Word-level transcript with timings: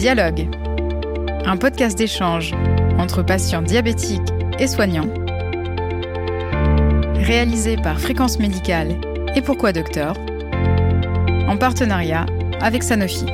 Dialogue, 0.00 0.48
un 1.44 1.58
podcast 1.58 1.98
d'échange 1.98 2.54
entre 2.96 3.22
patients 3.22 3.60
diabétiques 3.60 4.30
et 4.58 4.66
soignants, 4.66 5.12
réalisé 7.16 7.76
par 7.76 8.00
Fréquence 8.00 8.38
Médicale 8.38 8.98
et 9.34 9.42
Pourquoi 9.42 9.74
Docteur, 9.74 10.16
en 11.46 11.58
partenariat 11.58 12.24
avec 12.62 12.82
Sanofi. 12.82 13.26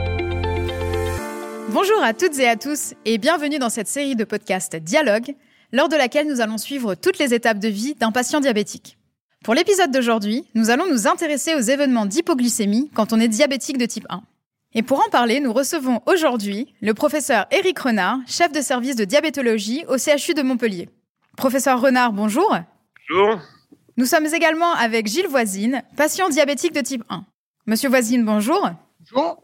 Bonjour 1.68 2.02
à 2.02 2.12
toutes 2.14 2.36
et 2.40 2.48
à 2.48 2.56
tous 2.56 2.94
et 3.04 3.18
bienvenue 3.18 3.60
dans 3.60 3.70
cette 3.70 3.86
série 3.86 4.16
de 4.16 4.24
podcasts 4.24 4.74
Dialogue, 4.74 5.36
lors 5.70 5.88
de 5.88 5.94
laquelle 5.94 6.26
nous 6.26 6.40
allons 6.40 6.58
suivre 6.58 6.96
toutes 6.96 7.20
les 7.20 7.32
étapes 7.32 7.60
de 7.60 7.68
vie 7.68 7.94
d'un 7.94 8.10
patient 8.10 8.40
diabétique. 8.40 8.98
Pour 9.44 9.54
l'épisode 9.54 9.92
d'aujourd'hui, 9.92 10.44
nous 10.56 10.70
allons 10.70 10.90
nous 10.90 11.06
intéresser 11.06 11.54
aux 11.54 11.60
événements 11.60 12.06
d'hypoglycémie 12.06 12.90
quand 12.92 13.12
on 13.12 13.20
est 13.20 13.28
diabétique 13.28 13.78
de 13.78 13.86
type 13.86 14.06
1. 14.10 14.20
Et 14.74 14.82
pour 14.82 15.00
en 15.00 15.08
parler, 15.10 15.40
nous 15.40 15.52
recevons 15.52 16.00
aujourd'hui 16.06 16.74
le 16.80 16.92
professeur 16.92 17.46
Éric 17.50 17.78
Renard, 17.78 18.18
chef 18.26 18.52
de 18.52 18.60
service 18.60 18.96
de 18.96 19.04
diabétologie 19.04 19.84
au 19.88 19.96
CHU 19.96 20.34
de 20.34 20.42
Montpellier. 20.42 20.88
Professeur 21.36 21.80
Renard, 21.80 22.12
bonjour. 22.12 22.54
Bonjour. 23.08 23.40
Nous 23.96 24.04
sommes 24.04 24.26
également 24.26 24.72
avec 24.72 25.06
Gilles 25.06 25.28
Voisine, 25.28 25.82
patient 25.96 26.28
diabétique 26.28 26.74
de 26.74 26.80
type 26.80 27.04
1. 27.08 27.24
Monsieur 27.66 27.88
Voisine, 27.88 28.24
bonjour. 28.24 28.70
Bonjour. 29.12 29.40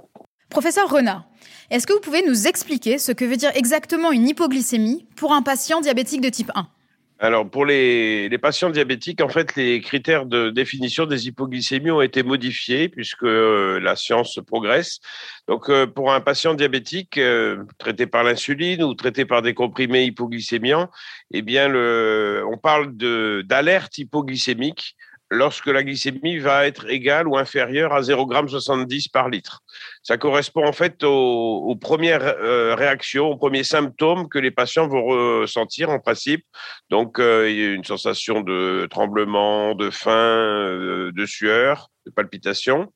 Professeur 0.50 0.90
Renard, 0.90 1.24
est-ce 1.70 1.86
que 1.86 1.94
vous 1.94 2.00
pouvez 2.00 2.22
nous 2.26 2.46
expliquer 2.46 2.98
ce 2.98 3.12
que 3.12 3.24
veut 3.24 3.38
dire 3.38 3.52
exactement 3.54 4.12
une 4.12 4.28
hypoglycémie 4.28 5.06
pour 5.16 5.32
un 5.32 5.40
patient 5.40 5.80
diabétique 5.80 6.20
de 6.20 6.28
type 6.28 6.50
1 6.54 6.68
alors, 7.24 7.48
pour 7.48 7.64
les, 7.64 8.28
patients 8.42 8.70
diabétiques, 8.70 9.20
en 9.20 9.28
fait, 9.28 9.54
les 9.54 9.80
critères 9.80 10.26
de 10.26 10.50
définition 10.50 11.06
des 11.06 11.28
hypoglycémies 11.28 11.92
ont 11.92 12.00
été 12.00 12.24
modifiés 12.24 12.88
puisque 12.88 13.22
euh, 13.22 13.78
la 13.78 13.94
science 13.94 14.40
progresse. 14.44 14.98
Donc, 15.46 15.70
euh, 15.70 15.86
pour 15.86 16.12
un 16.12 16.20
patient 16.20 16.54
diabétique 16.54 17.18
euh, 17.18 17.62
traité 17.78 18.08
par 18.08 18.24
l'insuline 18.24 18.82
ou 18.82 18.94
traité 18.94 19.24
par 19.24 19.40
des 19.40 19.54
comprimés 19.54 20.02
hypoglycémiants, 20.02 20.90
eh 21.32 21.42
bien, 21.42 21.72
on 22.44 22.58
parle 22.58 22.92
d'alerte 22.96 23.98
hypoglycémique 23.98 24.96
lorsque 25.32 25.66
la 25.66 25.82
glycémie 25.82 26.38
va 26.38 26.66
être 26.66 26.88
égale 26.90 27.26
ou 27.26 27.38
inférieure 27.38 27.94
à 27.94 28.02
0,70 28.02 28.90
g 28.90 29.10
par 29.12 29.30
litre. 29.30 29.60
Ça 30.02 30.18
correspond 30.18 30.66
en 30.66 30.72
fait 30.72 31.02
aux, 31.02 31.74
premières 31.80 32.22
euh, 32.22 32.74
réactions, 32.74 33.30
aux 33.30 33.36
premiers 33.36 33.64
symptômes 33.64 34.28
que 34.28 34.38
les 34.38 34.50
patients 34.50 34.86
vont 34.86 35.04
ressentir 35.04 35.88
en 35.88 35.98
principe. 35.98 36.44
Donc, 36.90 37.18
euh, 37.18 37.50
il 37.50 37.56
y 37.56 37.64
a 37.64 37.72
une 37.72 37.84
sensation 37.84 38.42
de 38.42 38.86
tremblement, 38.90 39.74
de 39.74 39.88
faim, 39.88 40.10
euh, 40.10 41.12
de 41.12 41.26
sueur, 41.26 41.88
de 42.06 42.10
palpitation. 42.10 42.92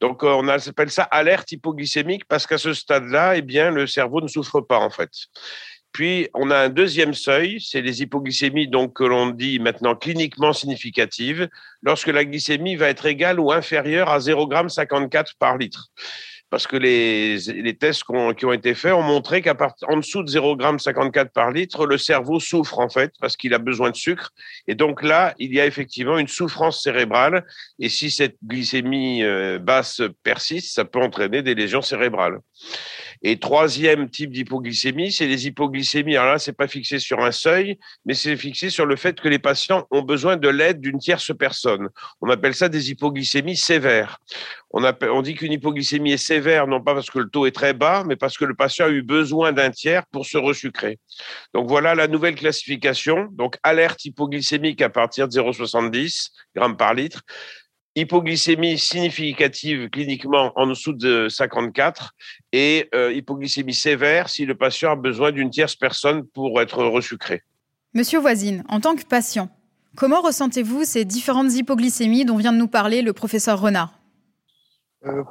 Donc, 0.00 0.22
on 0.22 0.46
appelle 0.46 0.90
ça 0.90 1.02
alerte 1.02 1.50
hypoglycémique 1.50 2.24
parce 2.28 2.46
qu'à 2.46 2.58
ce 2.58 2.72
stade-là, 2.72 3.36
eh 3.36 3.42
bien, 3.42 3.72
le 3.72 3.88
cerveau 3.88 4.20
ne 4.20 4.28
souffre 4.28 4.60
pas 4.60 4.78
en 4.78 4.90
fait. 4.90 5.10
Puis, 5.92 6.28
on 6.34 6.50
a 6.50 6.56
un 6.56 6.68
deuxième 6.68 7.14
seuil, 7.14 7.60
c'est 7.60 7.80
les 7.80 8.02
hypoglycémies 8.02 8.68
donc, 8.68 8.94
que 8.94 9.04
l'on 9.04 9.30
dit 9.30 9.58
maintenant 9.58 9.94
cliniquement 9.94 10.52
significatives, 10.52 11.48
lorsque 11.82 12.08
la 12.08 12.24
glycémie 12.24 12.76
va 12.76 12.88
être 12.88 13.06
égale 13.06 13.40
ou 13.40 13.52
inférieure 13.52 14.08
à 14.08 14.18
0,54 14.18 15.32
par 15.38 15.56
litre. 15.56 15.88
Parce 16.50 16.66
que 16.66 16.76
les, 16.76 17.76
tests 17.78 18.04
qui 18.36 18.46
ont 18.46 18.52
été 18.52 18.74
faits 18.74 18.94
ont 18.94 19.02
montré 19.02 19.42
qu'à 19.42 19.54
en 19.86 19.96
dessous 19.98 20.22
de 20.22 20.30
0,54 20.30 21.28
par 21.28 21.50
litre, 21.50 21.86
le 21.86 21.98
cerveau 21.98 22.40
souffre 22.40 22.78
en 22.78 22.88
fait 22.88 23.12
parce 23.20 23.36
qu'il 23.36 23.52
a 23.52 23.58
besoin 23.58 23.90
de 23.90 23.96
sucre. 23.96 24.30
Et 24.66 24.74
donc 24.74 25.02
là, 25.02 25.34
il 25.38 25.52
y 25.54 25.60
a 25.60 25.66
effectivement 25.66 26.18
une 26.18 26.28
souffrance 26.28 26.82
cérébrale. 26.82 27.44
Et 27.78 27.88
si 27.88 28.10
cette 28.10 28.36
glycémie 28.42 29.22
euh, 29.22 29.58
basse 29.58 30.00
persiste, 30.22 30.74
ça 30.74 30.84
peut 30.84 31.00
entraîner 31.00 31.42
des 31.42 31.54
lésions 31.54 31.82
cérébrales. 31.82 32.38
Et 33.22 33.38
troisième 33.38 34.08
type 34.08 34.30
d'hypoglycémie, 34.30 35.10
c'est 35.10 35.26
les 35.26 35.46
hypoglycémies. 35.46 36.16
Alors 36.16 36.32
là, 36.32 36.38
c'est 36.38 36.52
pas 36.52 36.68
fixé 36.68 36.98
sur 36.98 37.20
un 37.20 37.32
seuil, 37.32 37.78
mais 38.04 38.14
c'est 38.14 38.36
fixé 38.36 38.70
sur 38.70 38.86
le 38.86 38.96
fait 38.96 39.20
que 39.20 39.28
les 39.28 39.40
patients 39.40 39.86
ont 39.90 40.02
besoin 40.02 40.36
de 40.36 40.48
l'aide 40.48 40.80
d'une 40.80 40.98
tierce 40.98 41.32
personne. 41.36 41.88
On 42.20 42.30
appelle 42.30 42.54
ça 42.54 42.68
des 42.68 42.90
hypoglycémies 42.90 43.56
sévères. 43.56 44.18
On, 44.70 45.22
dit 45.22 45.34
qu'une 45.34 45.52
hypoglycémie 45.52 46.12
est 46.12 46.18
sévère, 46.18 46.66
non 46.66 46.82
pas 46.82 46.94
parce 46.94 47.10
que 47.10 47.18
le 47.18 47.30
taux 47.30 47.46
est 47.46 47.54
très 47.54 47.72
bas, 47.72 48.04
mais 48.06 48.16
parce 48.16 48.36
que 48.36 48.44
le 48.44 48.54
patient 48.54 48.86
a 48.86 48.90
eu 48.90 49.02
besoin 49.02 49.52
d'un 49.52 49.70
tiers 49.70 50.06
pour 50.08 50.26
se 50.26 50.36
resucrer. 50.36 50.98
Donc 51.54 51.68
voilà 51.68 51.94
la 51.94 52.06
nouvelle 52.06 52.34
classification. 52.34 53.28
Donc 53.32 53.56
alerte 53.62 54.04
hypoglycémique 54.04 54.82
à 54.82 54.90
partir 54.90 55.26
de 55.26 55.32
0,70 55.32 56.28
grammes 56.54 56.76
par 56.76 56.92
litre 56.92 57.22
hypoglycémie 57.98 58.78
significative 58.78 59.90
cliniquement 59.90 60.52
en 60.54 60.68
dessous 60.68 60.92
de 60.92 61.28
54 61.28 62.12
et 62.52 62.88
euh, 62.94 63.12
hypoglycémie 63.12 63.74
sévère 63.74 64.28
si 64.28 64.46
le 64.46 64.54
patient 64.54 64.92
a 64.92 64.96
besoin 64.96 65.32
d'une 65.32 65.50
tierce 65.50 65.74
personne 65.74 66.24
pour 66.26 66.60
être 66.60 66.84
resucré. 66.84 67.42
Monsieur 67.94 68.20
Voisine, 68.20 68.62
en 68.68 68.80
tant 68.80 68.94
que 68.94 69.04
patient, 69.04 69.48
comment 69.96 70.20
ressentez-vous 70.20 70.84
ces 70.84 71.04
différentes 71.04 71.52
hypoglycémies 71.54 72.24
dont 72.24 72.36
vient 72.36 72.52
de 72.52 72.58
nous 72.58 72.68
parler 72.68 73.02
le 73.02 73.12
professeur 73.12 73.60
Renard? 73.60 73.97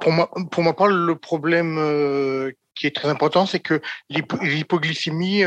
Pour, 0.02 0.12
moi, 0.12 0.30
pour 0.52 0.64
ma 0.64 0.74
part, 0.74 0.88
le 0.88 1.16
problème 1.16 1.78
euh, 1.78 2.52
qui 2.76 2.88
est 2.88 2.96
très 2.96 3.10
important, 3.10 3.46
c'est 3.46 3.60
que 3.60 3.82
l'hypoglycémie, 4.10 5.44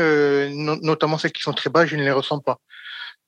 notamment 0.81 1.17
celles 1.17 1.31
qui 1.31 1.41
sont 1.41 1.53
très 1.53 1.69
bas, 1.69 1.85
je 1.85 1.95
ne 1.95 2.03
les 2.03 2.11
ressens 2.11 2.39
pas. 2.39 2.57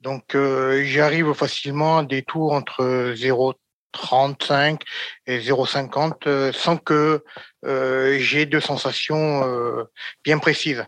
Donc, 0.02 0.36
j'arrive 0.36 1.34
facilement 1.34 2.00
à 2.00 2.04
des 2.04 2.24
tours 2.24 2.52
entre 2.52 3.14
0, 3.16 3.54
35 3.94 4.82
et 5.28 5.40
0,50 5.40 6.28
euh, 6.28 6.52
sans 6.52 6.78
que 6.78 7.24
euh, 7.66 8.18
j'ai 8.20 8.46
de 8.46 8.60
sensations 8.60 9.44
euh, 9.46 9.84
bien 10.26 10.40
précises. 10.40 10.84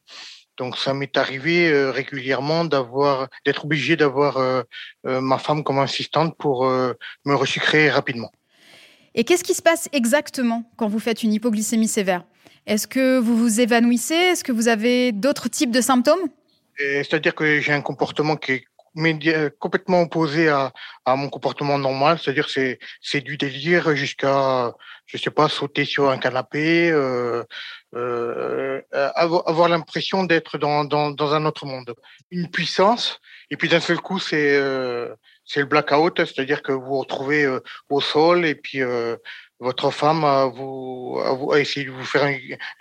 Donc 0.57 0.77
ça 0.77 0.93
m'est 0.93 1.17
arrivé 1.17 1.89
régulièrement 1.89 2.63
d'avoir 2.63 3.27
d'être 3.45 3.65
obligé 3.65 3.97
d'avoir 3.97 4.63
ma 5.03 5.37
femme 5.37 5.65
comme 5.65 5.79
assistante 5.79 6.37
pour 6.37 6.63
me 6.63 7.35
resucrer 7.35 7.89
rapidement. 7.89 8.31
Et 9.15 9.23
qu'est-ce 9.23 9.45
qui 9.45 9.53
se 9.53 9.61
passe 9.61 9.87
exactement 9.93 10.69
quand 10.75 10.89
vous 10.89 10.99
faites 10.99 11.23
une 11.23 11.33
hypoglycémie 11.33 11.87
sévère? 11.87 12.25
Est-ce 12.67 12.85
que 12.85 13.17
vous 13.17 13.37
vous 13.37 13.61
évanouissez? 13.61 14.13
Est-ce 14.13 14.43
que 14.43 14.51
vous 14.51 14.67
avez 14.67 15.13
d'autres 15.13 15.47
types 15.47 15.71
de 15.71 15.81
symptômes? 15.81 16.27
C'est-à-dire 16.77 17.33
que 17.33 17.61
j'ai 17.61 17.71
un 17.71 17.81
comportement 17.81 18.35
qui 18.35 18.51
est 18.51 18.65
euh, 18.97 19.49
complètement 19.59 20.01
opposé 20.01 20.49
à, 20.49 20.71
mon 21.07 21.29
comportement 21.29 21.77
normal, 21.77 22.19
c'est-à-dire 22.19 22.49
c'est 22.49 22.79
c'est 23.01 23.21
du 23.21 23.37
délire 23.37 23.95
jusqu'à 23.95 24.73
je 25.05 25.17
sais 25.17 25.31
pas 25.31 25.47
sauter 25.47 25.85
sur 25.85 26.09
un 26.09 26.17
canapé, 26.17 26.89
euh, 26.91 27.43
euh, 27.93 28.81
avoir, 28.91 29.69
l'impression 29.69 30.23
d'être 30.23 30.57
dans, 30.57 31.33
un 31.33 31.45
autre 31.45 31.65
monde, 31.65 31.93
une 32.31 32.49
puissance 32.49 33.19
et 33.49 33.57
puis 33.57 33.69
d'un 33.69 33.79
seul 33.79 33.99
coup 33.99 34.19
c'est 34.19 34.59
c'est 35.45 35.59
le 35.59 35.66
blackout, 35.66 36.17
c'est-à-dire 36.17 36.61
que 36.61 36.72
vous 36.72 36.85
vous 36.85 37.00
retrouvez 37.00 37.44
euh, 37.44 37.59
au 37.89 38.01
sol 38.01 38.45
et 38.45 38.56
puis 38.56 38.79
votre 39.59 39.91
femme 39.91 40.23
a, 40.23 40.51
essayé 41.57 41.85
de 41.85 41.91
vous 41.91 42.03
faire 42.03 42.28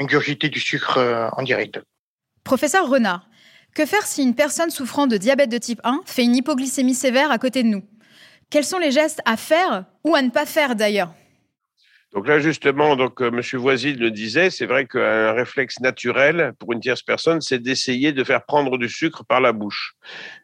ingurgiter 0.01 0.49
du 0.49 0.61
sucre 0.61 0.99
en 1.37 1.43
direct. 1.43 1.81
Professeur 2.43 2.89
Renard, 2.89 3.29
que 3.75 3.87
faire 3.87 4.07
si 4.07 4.23
une 4.23 4.35
personne 4.35 4.71
souffrant 4.71 5.07
de 5.07 5.17
diabète 5.17 5.51
de 5.51 5.59
type 5.59 5.81
1 5.85 6.03
fait 6.05 6.25
une 6.25 6.37
hypoglycémie 6.37 6.95
sévère 6.95 7.31
à 7.31 7.39
côté 7.39 7.63
de 7.63 7.69
nous? 7.69 7.83
Quels 8.51 8.65
sont 8.65 8.79
les 8.79 8.93
gestes 8.93 9.21
à 9.25 9.37
faire 9.37 9.85
ou 10.05 10.15
à 10.15 10.23
ne 10.23 10.31
pas 10.31 10.47
faire 10.47 10.77
d'ailleurs? 10.77 11.13
Donc 12.15 12.29
là, 12.29 12.39
justement, 12.39 12.95
donc 12.95 13.21
euh, 13.21 13.33
Monsieur 13.33 13.59
Voisine 13.59 13.99
le 13.99 14.13
disait, 14.13 14.49
c'est 14.49 14.67
vrai 14.67 14.87
qu'un 14.87 15.33
réflexe 15.33 15.81
naturel 15.81 16.53
pour 16.61 16.73
une 16.73 16.79
tierce 16.79 17.03
personne, 17.03 17.41
c'est 17.41 17.59
d'essayer 17.59 18.13
de 18.13 18.23
faire 18.23 18.45
prendre 18.45 18.79
du 18.79 18.89
sucre 18.89 19.25
par 19.25 19.41
la 19.41 19.53
bouche. 19.53 19.95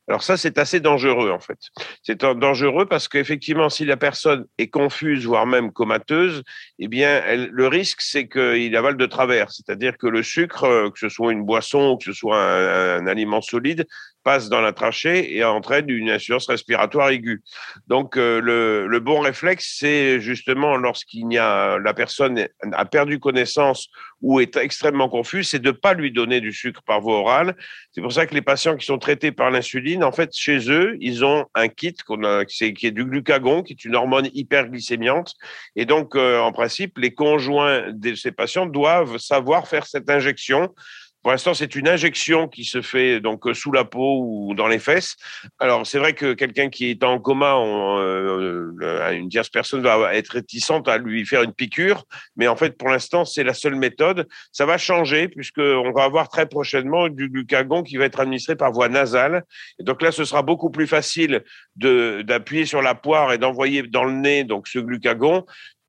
Alors 0.09 0.25
ça, 0.25 0.37
c'est 0.37 0.59
assez 0.59 0.81
dangereux 0.81 1.31
en 1.31 1.39
fait. 1.39 1.59
C'est 2.03 2.25
dangereux 2.25 2.87
parce 2.87 3.07
qu'effectivement, 3.07 3.69
si 3.69 3.85
la 3.85 3.97
personne 3.97 4.47
est 4.59 4.67
confuse, 4.67 5.25
voire 5.25 5.47
même 5.47 5.73
comateuse, 5.73 6.43
eh 6.81 6.89
bien, 6.89 7.23
le 7.37 7.67
risque, 7.69 8.01
c'est 8.01 8.27
qu'il 8.27 8.75
avale 8.75 8.97
de 8.97 9.07
travers. 9.07 9.53
C'est-à-dire 9.53 9.97
que 9.97 10.09
le 10.09 10.25
sucre, 10.25 10.65
euh, 10.65 10.91
que 10.91 10.99
ce 10.99 11.09
soit 11.09 11.33
une 11.33 11.45
boisson 11.45 11.97
que 11.97 12.05
ce 12.05 12.13
soit 12.13 12.43
un 12.43 13.07
aliment 13.07 13.43
solide, 13.43 13.87
passe 14.23 14.49
dans 14.49 14.61
la 14.61 14.73
trachée 14.73 15.37
et 15.37 15.45
entraîne 15.45 15.89
une 15.89 16.11
insuffisance 16.11 16.47
respiratoire 16.49 17.11
aiguë. 17.11 17.43
Donc 17.87 18.17
euh, 18.17 18.41
le, 18.41 19.01
bon 19.01 19.21
réflexe, 19.21 19.77
c'est 19.79 20.21
justement 20.21 20.77
lorsqu'il 20.77 21.33
y 21.33 21.39
a 21.39 21.79
la 21.79 21.95
personne 21.95 22.47
a 22.73 22.85
perdu 22.85 23.19
connaissance 23.19 23.89
ou 24.21 24.41
est 24.41 24.57
extrêmement 24.57 25.09
confuse, 25.09 25.49
c'est 25.49 25.61
de 25.61 25.71
pas 25.71 25.95
lui 25.95 26.13
donner 26.13 26.41
du 26.41 26.53
sucre 26.53 26.83
par 26.83 27.01
voie 27.01 27.21
orale. 27.21 27.57
C'est 27.93 28.03
pour 28.03 28.13
ça 28.13 28.27
que 28.27 28.35
les 28.35 28.43
patients 28.43 28.77
qui 28.77 28.85
sont 28.85 28.99
traités 28.99 29.33
par 29.33 29.51
l'insuline, 29.51 30.05
en 30.05 30.13
fait, 30.13 30.31
chez 30.35 30.71
eux, 30.71 30.97
ils 31.01 31.25
ont 31.25 31.47
un 31.55 31.69
kit 31.69 31.97
a, 32.25 32.45
qui 32.45 32.87
est 32.87 32.91
du 32.91 33.05
glucagon, 33.05 33.63
qui 33.63 33.73
est 33.73 33.85
une 33.85 33.97
hormone 33.97 34.29
hyperglycémiante. 34.35 35.35
Et 35.75 35.87
donc, 35.87 36.17
euh, 36.17 36.39
en 36.39 36.53
principe, 36.53 36.99
les 36.99 37.15
conjoints 37.15 37.93
de 37.93 38.15
ces 38.15 38.33
patients 38.33 38.67
doivent 38.67 39.17
savoir 39.19 39.67
faire 39.67 39.87
cette 39.87 40.11
injection 40.11 40.75
Pour 41.23 41.33
l'instant, 41.33 41.53
c'est 41.53 41.75
une 41.75 41.87
injection 41.87 42.49
qui 42.49 42.65
se 42.65 42.81
fait 42.81 43.21
donc 43.21 43.45
sous 43.53 43.73
la 43.73 43.85
peau 43.85 44.25
ou 44.25 44.55
dans 44.55 44.69
les 44.69 44.79
fesses. 44.79 45.17
Alors, 45.59 45.87
c'est 45.87 45.99
vrai 45.99 46.15
que 46.15 46.33
quelqu'un 46.33 46.71
qui 46.71 46.91
est 46.91 47.05
en 47.05 47.19
coma, 47.19 47.57
euh, 47.57 49.13
une 49.13 49.29
tierce 49.29 49.51
personne 49.51 49.83
va 49.83 50.15
être 50.15 50.31
réticente 50.31 50.89
à 50.89 50.97
lui 50.97 51.27
faire 51.27 51.43
une 51.43 51.53
piqûre, 51.53 52.05
mais 52.37 52.49
en 52.49 52.57
fait, 52.57 52.79
pour 52.79 52.89
l'instant, 52.89 53.27
c'est 53.27 53.45
la 53.45 53.53
seule 53.53 53.77
méthode. 53.77 54.27
Ça 54.51 54.65
va 54.65 54.79
changer 54.79 55.29
puisqu'on 55.29 55.93
va 55.93 56.05
avoir 56.05 56.31
très 56.31 56.47
prochainement 56.47 57.09
du 57.09 57.29
glucagon 57.29 57.83
qui 57.83 57.99
va 57.99 58.07
être 58.07 58.21
administré 58.21 58.57
par 58.57 58.73
voie 58.73 58.89
nasale. 58.89 59.45
Et 59.79 59.85
donc 59.85 60.01
là, 60.01 60.13
ce 60.13 60.25
sera 60.25 60.43
beaucoup 60.43 60.71
plus 60.71 60.87
facile 60.87 61.45
d'appuyer 61.77 62.65
sur 62.65 62.81
la 62.81 62.95
poire 62.95 63.33
et 63.33 63.39
d'envoyer 63.39 63.83
dans 63.83 64.05
le 64.05 64.13
nez 64.13 64.45
donc 64.45 64.69
ce 64.69 64.79
glucagon 64.79 65.45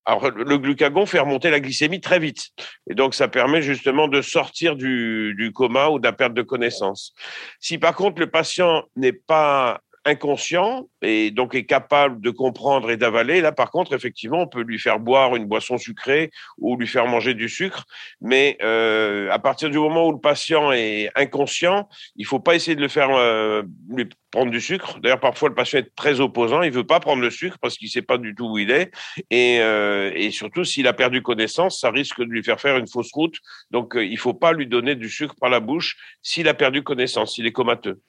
alors, 0.05 0.31
le 0.31 0.57
glucagon 0.57 1.05
fait 1.05 1.19
remonter 1.19 1.51
la 1.51 1.59
glycémie 1.59 2.01
très 2.01 2.17
vite. 2.17 2.49
Et 2.89 2.95
donc, 2.95 3.13
ça 3.13 3.27
permet 3.27 3.61
justement 3.61 4.07
de 4.07 4.21
sortir 4.21 4.75
du, 4.75 5.35
du 5.37 5.51
coma 5.51 5.89
ou 5.89 5.99
de 5.99 6.03
la 6.03 6.13
perte 6.13 6.33
de 6.33 6.41
connaissance. 6.41 7.13
Si 7.59 7.77
par 7.77 7.95
contre, 7.95 8.19
le 8.19 8.29
patient 8.29 8.83
n'est 8.95 9.13
pas 9.13 9.81
inconscient 10.05 10.87
et 11.01 11.31
donc 11.31 11.53
est 11.55 11.65
capable 11.65 12.21
de 12.21 12.29
comprendre 12.31 12.89
et 12.91 12.97
d'avaler. 12.97 13.41
Là, 13.41 13.51
par 13.51 13.71
contre, 13.71 13.93
effectivement, 13.93 14.41
on 14.41 14.47
peut 14.47 14.61
lui 14.61 14.79
faire 14.79 14.99
boire 14.99 15.35
une 15.35 15.45
boisson 15.45 15.77
sucrée 15.77 16.31
ou 16.57 16.75
lui 16.75 16.87
faire 16.87 17.07
manger 17.07 17.33
du 17.33 17.49
sucre. 17.49 17.85
Mais 18.19 18.57
euh, 18.63 19.29
à 19.31 19.39
partir 19.39 19.69
du 19.69 19.77
moment 19.77 20.07
où 20.07 20.11
le 20.11 20.19
patient 20.19 20.71
est 20.71 21.09
inconscient, 21.15 21.87
il 22.15 22.25
faut 22.25 22.39
pas 22.39 22.55
essayer 22.55 22.75
de 22.75 22.81
le 22.81 22.87
faire 22.87 23.09
euh, 23.11 23.63
lui 23.89 24.07
prendre 24.31 24.51
du 24.51 24.61
sucre. 24.61 24.99
D'ailleurs, 24.99 25.19
parfois, 25.19 25.49
le 25.49 25.55
patient 25.55 25.79
est 25.79 25.93
très 25.95 26.19
opposant. 26.19 26.61
Il 26.61 26.71
veut 26.71 26.85
pas 26.85 26.99
prendre 26.99 27.21
le 27.21 27.29
sucre 27.29 27.57
parce 27.61 27.77
qu'il 27.77 27.89
sait 27.89 28.01
pas 28.01 28.17
du 28.17 28.33
tout 28.33 28.45
où 28.45 28.57
il 28.57 28.71
est. 28.71 28.91
Et, 29.29 29.59
euh, 29.59 30.11
et 30.15 30.31
surtout, 30.31 30.63
s'il 30.63 30.87
a 30.87 30.93
perdu 30.93 31.21
connaissance, 31.21 31.79
ça 31.79 31.91
risque 31.91 32.19
de 32.19 32.25
lui 32.25 32.43
faire 32.43 32.59
faire 32.59 32.77
une 32.77 32.87
fausse 32.87 33.11
route. 33.13 33.35
Donc, 33.69 33.95
euh, 33.95 34.05
il 34.05 34.17
faut 34.17 34.33
pas 34.33 34.53
lui 34.53 34.67
donner 34.67 34.95
du 34.95 35.09
sucre 35.09 35.35
par 35.39 35.49
la 35.49 35.59
bouche 35.59 35.97
s'il 36.21 36.47
a 36.47 36.53
perdu 36.53 36.81
connaissance, 36.81 37.35
s'il 37.35 37.45
est 37.45 37.51
comateux. 37.51 38.01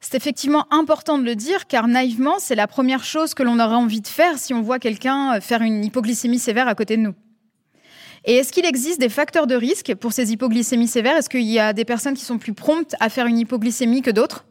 C'est 0.00 0.14
effectivement 0.14 0.66
important 0.72 1.18
de 1.18 1.24
le 1.24 1.34
dire 1.34 1.66
car 1.66 1.88
naïvement, 1.88 2.38
c'est 2.38 2.54
la 2.54 2.66
première 2.66 3.04
chose 3.04 3.34
que 3.34 3.42
l'on 3.42 3.58
aurait 3.58 3.74
envie 3.74 4.00
de 4.00 4.06
faire 4.06 4.38
si 4.38 4.54
on 4.54 4.62
voit 4.62 4.78
quelqu'un 4.78 5.34
euh, 5.34 5.40
faire 5.40 5.62
une 5.62 5.84
hypoglycémie 5.84 6.38
sévère 6.38 6.68
à 6.68 6.74
côté 6.74 6.96
de 6.96 7.02
nous. 7.02 7.14
Et 8.24 8.36
est-ce 8.36 8.52
qu'il 8.52 8.66
existe 8.66 9.00
des 9.00 9.08
facteurs 9.08 9.46
de 9.46 9.54
risque 9.54 9.94
pour 9.94 10.12
ces 10.12 10.32
hypoglycémies 10.32 10.88
sévères? 10.88 11.16
Est-ce 11.16 11.28
qu'il 11.28 11.42
y 11.42 11.58
a 11.58 11.72
des 11.72 11.84
personnes 11.84 12.14
qui 12.14 12.24
sont 12.24 12.38
plus 12.38 12.52
promptes 12.52 12.94
à 13.00 13.08
faire 13.08 13.26
une 13.26 13.38
hypoglycémie 13.38 14.02
que 14.02 14.10
d'autres? 14.10 14.44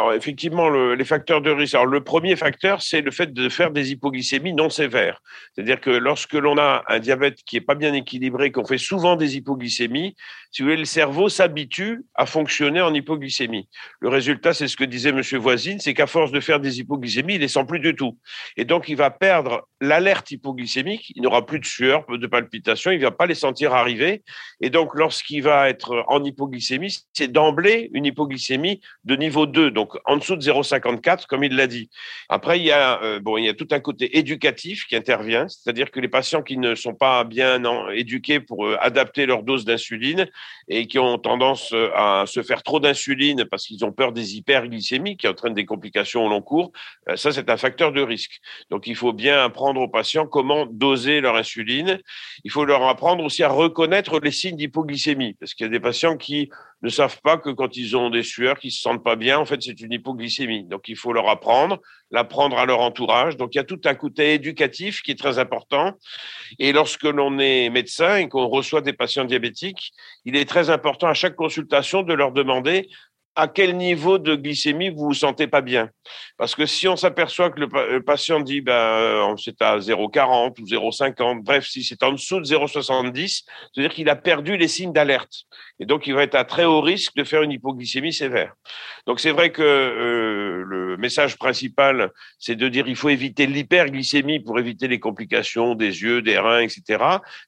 Alors 0.00 0.14
effectivement, 0.14 0.70
le, 0.70 0.94
les 0.94 1.04
facteurs 1.04 1.42
de 1.42 1.50
risque. 1.50 1.74
Alors 1.74 1.86
le 1.86 2.02
premier 2.02 2.34
facteur, 2.34 2.80
c'est 2.80 3.02
le 3.02 3.10
fait 3.10 3.34
de 3.34 3.48
faire 3.50 3.70
des 3.70 3.92
hypoglycémies 3.92 4.54
non 4.54 4.70
sévères. 4.70 5.20
C'est-à-dire 5.52 5.78
que 5.78 5.90
lorsque 5.90 6.32
l'on 6.32 6.56
a 6.56 6.84
un 6.88 6.98
diabète 7.00 7.40
qui 7.44 7.58
est 7.58 7.60
pas 7.60 7.74
bien 7.74 7.92
équilibré, 7.92 8.50
qu'on 8.50 8.64
fait 8.64 8.78
souvent 8.78 9.16
des 9.16 9.36
hypoglycémies, 9.36 10.16
si 10.52 10.62
le 10.62 10.84
cerveau 10.86 11.28
s'habitue 11.28 12.02
à 12.14 12.24
fonctionner 12.24 12.80
en 12.80 12.94
hypoglycémie. 12.94 13.68
Le 14.00 14.08
résultat, 14.08 14.54
c'est 14.54 14.68
ce 14.68 14.76
que 14.76 14.84
disait 14.84 15.12
Monsieur 15.12 15.38
Voisine, 15.38 15.78
c'est 15.80 15.94
qu'à 15.94 16.06
force 16.06 16.32
de 16.32 16.40
faire 16.40 16.60
des 16.60 16.80
hypoglycémies, 16.80 17.34
il 17.34 17.40
les 17.42 17.48
sent 17.48 17.64
plus 17.68 17.78
du 17.78 17.94
tout. 17.94 18.18
Et 18.56 18.64
donc, 18.64 18.88
il 18.88 18.96
va 18.96 19.10
perdre 19.10 19.68
l'alerte 19.80 20.30
hypoglycémique. 20.30 21.12
Il 21.14 21.22
n'aura 21.22 21.46
plus 21.46 21.60
de 21.60 21.66
sueur, 21.66 22.04
de 22.08 22.26
palpitations. 22.26 22.90
Il 22.90 23.00
va 23.00 23.10
pas 23.10 23.26
les 23.26 23.34
sentir 23.34 23.74
arriver. 23.74 24.22
Et 24.60 24.70
donc, 24.70 24.94
lorsqu'il 24.94 25.42
va 25.42 25.68
être 25.68 26.04
en 26.08 26.24
hypoglycémie, 26.24 26.96
c'est 27.12 27.30
d'emblée 27.30 27.90
une 27.92 28.06
hypoglycémie 28.06 28.80
de 29.04 29.16
niveau 29.16 29.46
2 29.46 29.70
donc 29.70 29.89
en 30.04 30.16
dessous 30.16 30.36
de 30.36 30.42
0,54, 30.42 31.26
comme 31.26 31.44
il 31.44 31.56
l'a 31.56 31.66
dit. 31.66 31.90
Après, 32.28 32.58
il 32.58 32.64
y 32.64 32.72
a 32.72 33.02
euh, 33.02 33.20
bon, 33.20 33.36
il 33.36 33.44
y 33.44 33.48
a 33.48 33.54
tout 33.54 33.68
un 33.70 33.80
côté 33.80 34.18
éducatif 34.18 34.86
qui 34.86 34.96
intervient, 34.96 35.48
c'est-à-dire 35.48 35.90
que 35.90 36.00
les 36.00 36.08
patients 36.08 36.42
qui 36.42 36.56
ne 36.56 36.74
sont 36.74 36.94
pas 36.94 37.24
bien 37.24 37.62
éduqués 37.92 38.40
pour 38.40 38.66
euh, 38.66 38.76
adapter 38.80 39.26
leur 39.26 39.42
dose 39.42 39.64
d'insuline 39.64 40.26
et 40.68 40.86
qui 40.86 40.98
ont 40.98 41.18
tendance 41.18 41.72
euh, 41.72 41.90
à 41.94 42.24
se 42.26 42.42
faire 42.42 42.62
trop 42.62 42.80
d'insuline 42.80 43.44
parce 43.44 43.66
qu'ils 43.66 43.84
ont 43.84 43.92
peur 43.92 44.12
des 44.12 44.36
hyperglycémies 44.36 45.16
qui 45.16 45.28
entraînent 45.28 45.54
des 45.54 45.66
complications 45.66 46.26
au 46.26 46.28
long 46.28 46.42
cours, 46.42 46.72
ça 47.16 47.32
c'est 47.32 47.50
un 47.50 47.56
facteur 47.56 47.92
de 47.92 48.00
risque. 48.00 48.40
Donc 48.70 48.86
il 48.86 48.96
faut 48.96 49.12
bien 49.12 49.42
apprendre 49.42 49.80
aux 49.80 49.88
patients 49.88 50.26
comment 50.26 50.66
doser 50.66 51.20
leur 51.20 51.36
insuline. 51.36 52.00
Il 52.44 52.50
faut 52.50 52.64
leur 52.64 52.86
apprendre 52.86 53.24
aussi 53.24 53.42
à 53.42 53.48
reconnaître 53.48 54.20
les 54.20 54.30
signes 54.30 54.56
d'hypoglycémie 54.56 55.34
parce 55.34 55.54
qu'il 55.54 55.66
y 55.66 55.68
a 55.68 55.72
des 55.72 55.80
patients 55.80 56.16
qui 56.16 56.50
ne 56.82 56.88
savent 56.88 57.20
pas 57.22 57.36
que 57.36 57.50
quand 57.50 57.76
ils 57.76 57.96
ont 57.96 58.10
des 58.10 58.22
sueurs, 58.22 58.58
qu'ils 58.58 58.72
se 58.72 58.80
sentent 58.80 59.04
pas 59.04 59.16
bien, 59.16 59.38
en 59.38 59.44
fait, 59.44 59.60
c'est 59.62 59.80
une 59.80 59.92
hypoglycémie. 59.92 60.64
Donc, 60.64 60.88
il 60.88 60.96
faut 60.96 61.12
leur 61.12 61.28
apprendre, 61.28 61.78
l'apprendre 62.10 62.58
à 62.58 62.64
leur 62.64 62.80
entourage. 62.80 63.36
Donc, 63.36 63.54
il 63.54 63.58
y 63.58 63.60
a 63.60 63.64
tout 63.64 63.80
un 63.84 63.94
côté 63.94 64.34
éducatif 64.34 65.02
qui 65.02 65.10
est 65.10 65.18
très 65.18 65.38
important. 65.38 65.92
Et 66.58 66.72
lorsque 66.72 67.04
l'on 67.04 67.38
est 67.38 67.68
médecin 67.70 68.16
et 68.16 68.28
qu'on 68.28 68.46
reçoit 68.46 68.80
des 68.80 68.92
patients 68.94 69.24
diabétiques, 69.24 69.92
il 70.24 70.36
est 70.36 70.48
très 70.48 70.70
important 70.70 71.08
à 71.08 71.14
chaque 71.14 71.36
consultation 71.36 72.02
de 72.02 72.14
leur 72.14 72.32
demander 72.32 72.88
à 73.36 73.48
quel 73.48 73.76
niveau 73.76 74.18
de 74.18 74.34
glycémie 74.34 74.90
vous 74.90 75.06
vous 75.06 75.14
sentez 75.14 75.46
pas 75.46 75.60
bien. 75.60 75.88
Parce 76.36 76.54
que 76.54 76.66
si 76.66 76.88
on 76.88 76.96
s'aperçoit 76.96 77.50
que 77.50 77.60
le, 77.60 78.02
patient 78.02 78.40
dit 78.40 78.60
ben 78.60 79.34
c'est 79.38 79.60
à 79.62 79.78
0,40 79.78 80.60
ou 80.60 80.64
0,50, 80.64 81.42
bref, 81.42 81.66
si 81.66 81.84
c'est 81.84 82.02
en 82.02 82.12
dessous 82.12 82.40
de 82.40 82.44
0,70, 82.44 83.44
c'est-à-dire 83.72 83.94
qu'il 83.94 84.08
a 84.08 84.16
perdu 84.16 84.56
les 84.56 84.68
signes 84.68 84.92
d'alerte. 84.92 85.44
Et 85.80 85.86
donc, 85.86 86.06
il 86.06 86.14
va 86.14 86.22
être 86.22 86.34
à 86.34 86.44
très 86.44 86.64
haut 86.64 86.82
risque 86.82 87.14
de 87.16 87.24
faire 87.24 87.42
une 87.42 87.52
hypoglycémie 87.52 88.12
sévère. 88.12 88.52
Donc, 89.06 89.18
c'est 89.18 89.30
vrai 89.30 89.50
que 89.50 89.62
euh, 89.62 90.62
le 90.66 90.96
message 90.98 91.38
principal, 91.38 92.10
c'est 92.38 92.54
de 92.54 92.68
dire 92.68 92.86
il 92.86 92.96
faut 92.96 93.08
éviter 93.08 93.46
l'hyperglycémie 93.46 94.40
pour 94.40 94.58
éviter 94.58 94.88
les 94.88 95.00
complications 95.00 95.74
des 95.74 96.02
yeux, 96.02 96.20
des 96.20 96.38
reins, 96.38 96.60
etc. 96.60 97.02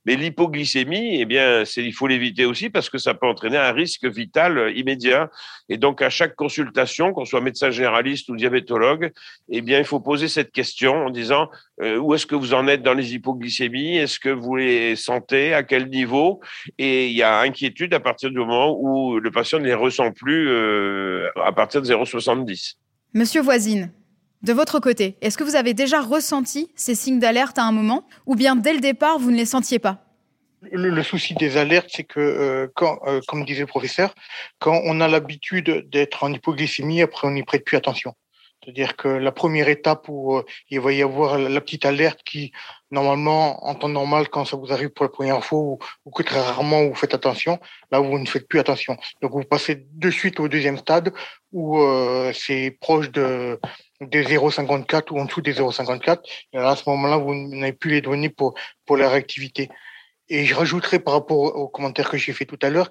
Mais 0.07 0.17
l'hypoglycémie, 0.17 1.21
eh 1.21 1.27
bien, 1.27 1.65
il 1.77 1.93
faut 1.93 2.07
l'éviter 2.07 2.47
aussi 2.47 2.71
parce 2.71 2.89
que 2.89 2.97
ça 2.97 3.13
peut 3.13 3.27
entraîner 3.27 3.59
un 3.59 3.73
risque 3.73 4.07
vital 4.07 4.73
immédiat. 4.75 5.31
Et 5.73 5.79
donc, 5.79 6.03
à 6.03 6.11
chaque 6.11 6.37
consultation, 6.37 7.15
qu'on 7.15 7.25
soit 7.25 7.41
médecin 7.41 7.71
généraliste 7.71 8.29
ou 8.29 8.37
diabétologue, 8.37 9.11
eh 9.49 9.63
bien, 9.63 9.79
il 9.79 9.87
faut 9.87 10.01
poser 10.01 10.29
cette 10.29 10.53
question 10.53 11.07
en 11.07 11.09
disant 11.09 11.49
euh, 11.81 11.97
où 11.97 12.13
est-ce 12.13 12.27
que 12.27 12.35
vous 12.35 12.53
en 12.53 12.69
êtes 12.69 12.83
dans 12.83 12.93
les 12.93 13.15
hypoglycémies? 13.15 13.97
Est-ce 13.97 14.21
que 14.21 14.29
vous 14.29 14.57
les 14.57 14.97
sentez? 14.97 15.55
À 15.55 15.63
quel 15.63 15.89
niveau? 15.89 16.41
Et 16.77 17.07
il 17.09 17.15
y 17.15 17.23
a 17.23 17.41
inquiétude 17.41 17.95
à 17.95 18.01
partir 18.01 18.29
du 18.29 18.37
moment 18.37 18.77
où 18.79 19.19
le 19.19 19.31
patient 19.31 19.61
ne 19.61 19.65
les 19.65 19.73
ressent 19.73 20.13
plus 20.13 20.51
euh, 20.51 21.31
à 21.43 21.53
partir 21.53 21.81
de 21.81 21.87
0,70. 21.87 22.75
Monsieur 23.15 23.41
Voisine, 23.41 23.91
de 24.43 24.53
votre 24.53 24.79
côté, 24.79 25.17
est-ce 25.23 25.39
que 25.39 25.45
vous 25.45 25.57
avez 25.57 25.73
déjà 25.73 26.03
ressenti 26.03 26.71
ces 26.77 26.95
signes 26.95 27.19
d'alerte 27.19 27.59
à 27.59 27.65
un 27.65 27.73
moment? 27.73 28.07
Ou 28.27 28.35
bien 28.35 28.57
dès 28.57 28.75
le 28.75 28.81
départ, 28.81 29.19
vous 29.19 29.31
ne 29.31 29.37
les 29.37 29.47
sentiez 29.47 29.79
pas? 29.79 30.12
Le, 30.71 31.03
souci 31.03 31.35
des 31.35 31.57
alertes, 31.57 31.91
c'est 31.91 32.05
que, 32.05 32.21
euh, 32.21 32.69
quand, 32.75 32.99
euh, 33.07 33.21
comme 33.27 33.45
disait 33.45 33.61
le 33.61 33.67
professeur, 33.67 34.15
quand 34.59 34.81
on 34.85 35.01
a 35.01 35.09
l'habitude 35.09 35.89
d'être 35.91 36.25
en 36.25 36.33
hypoglycémie, 36.33 37.03
après 37.03 37.27
on 37.27 37.33
n'y 37.33 37.43
prête 37.43 37.65
plus 37.65 37.77
attention. 37.77 38.15
C'est-à-dire 38.63 38.97
que 38.97 39.09
la 39.09 39.33
première 39.33 39.69
étape 39.69 40.09
où 40.09 40.37
euh, 40.37 40.45
il 40.71 40.79
va 40.81 40.93
y 40.93 41.03
avoir 41.03 41.37
la 41.37 41.61
petite 41.61 41.85
alerte 41.85 42.21
qui, 42.25 42.53
normalement, 42.93 43.67
en 43.67 43.75
temps 43.75 43.89
normal, 43.89 44.29
quand 44.29 44.45
ça 44.45 44.57
vous 44.57 44.73
arrive 44.73 44.91
pour 44.91 45.05
la 45.05 45.09
première 45.09 45.45
fois 45.45 45.59
ou, 45.59 45.79
que 46.15 46.23
très 46.23 46.41
rarement 46.41 46.85
vous 46.85 46.95
faites 46.95 47.15
attention, 47.15 47.59
là 47.91 47.99
vous 47.99 48.19
ne 48.19 48.27
faites 48.27 48.47
plus 48.47 48.61
attention. 48.61 48.97
Donc 49.21 49.33
vous 49.33 49.43
passez 49.43 49.85
de 49.91 50.11
suite 50.11 50.39
au 50.39 50.47
deuxième 50.47 50.79
stade 50.79 51.13
où 51.51 51.81
euh, 51.81 52.33
c'est 52.35 52.77
proche 52.81 53.11
de 53.11 53.59
des 54.01 54.25
0,54 54.25 55.13
ou 55.13 55.21
en 55.21 55.25
dessous 55.25 55.43
des 55.43 55.55
0,54. 55.55 56.19
Et 56.53 56.59
à 56.59 56.77
ce 56.77 56.89
moment-là, 56.91 57.17
vous 57.17 57.35
n'avez 57.35 57.73
plus 57.73 57.91
les 57.91 58.01
données 58.01 58.31
pour 58.31 58.55
pour 58.87 58.97
la 58.97 59.09
réactivité. 59.09 59.71
Et 60.29 60.45
je 60.47 60.55
rajouterai 60.55 60.99
par 60.99 61.15
rapport 61.15 61.39
au 61.39 61.69
commentaire 61.69 62.09
que 62.09 62.17
j'ai 62.17 62.33
fait 62.33 62.47
tout 62.47 62.59
à 62.63 62.71
l'heure 62.71 62.91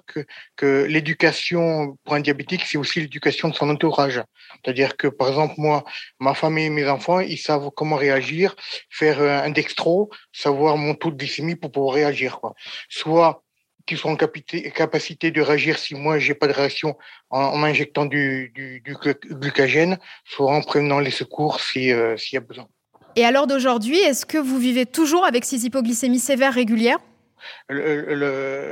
que, 0.56 0.84
l'éducation 0.84 1.96
pour 2.04 2.14
un 2.14 2.20
diabétique, 2.20 2.62
c'est 2.66 2.78
aussi 2.78 3.00
l'éducation 3.00 3.48
de 3.48 3.54
son 3.54 3.68
entourage. 3.70 4.22
C'est-à-dire 4.64 4.96
que, 4.96 5.08
par 5.08 5.28
exemple, 5.28 5.54
moi, 5.58 5.84
ma 6.20 6.34
famille 6.34 6.66
et 6.66 6.70
mes 6.70 6.88
enfants, 6.88 7.20
ils 7.20 7.38
savent 7.38 7.70
comment 7.74 7.96
réagir, 7.96 8.54
faire 8.90 9.20
un 9.20 9.50
dextro, 9.50 10.10
savoir 10.32 10.76
mon 10.76 10.94
taux 10.94 11.10
de 11.10 11.16
glycémie 11.16 11.56
pour 11.56 11.72
pouvoir 11.72 11.94
réagir. 11.94 12.38
Quoi. 12.38 12.54
Soit 12.88 13.42
qu'ils 13.86 13.98
soient 13.98 14.12
en 14.12 14.16
capacité 14.16 15.30
de 15.30 15.40
réagir 15.40 15.78
si 15.78 15.94
moi 15.94 16.18
j'ai 16.18 16.34
pas 16.34 16.46
de 16.46 16.52
réaction 16.52 16.96
en, 17.30 17.56
m'injectant 17.56 18.06
du, 18.06 18.52
du, 18.54 18.82
glucagène, 18.82 19.98
soit 20.24 20.52
en 20.52 20.62
prévenant 20.62 21.00
les 21.00 21.10
secours 21.10 21.58
euh, 21.76 22.16
s'il 22.16 22.34
y 22.34 22.36
a 22.36 22.40
besoin. 22.40 22.68
Et 23.16 23.24
à 23.24 23.30
l'heure 23.30 23.46
d'aujourd'hui, 23.46 23.98
est-ce 23.98 24.24
que 24.24 24.38
vous 24.38 24.58
vivez 24.58 24.86
toujours 24.86 25.24
avec 25.24 25.44
ces 25.44 25.66
hypoglycémies 25.66 26.18
sévères 26.18 26.54
régulières? 26.54 26.98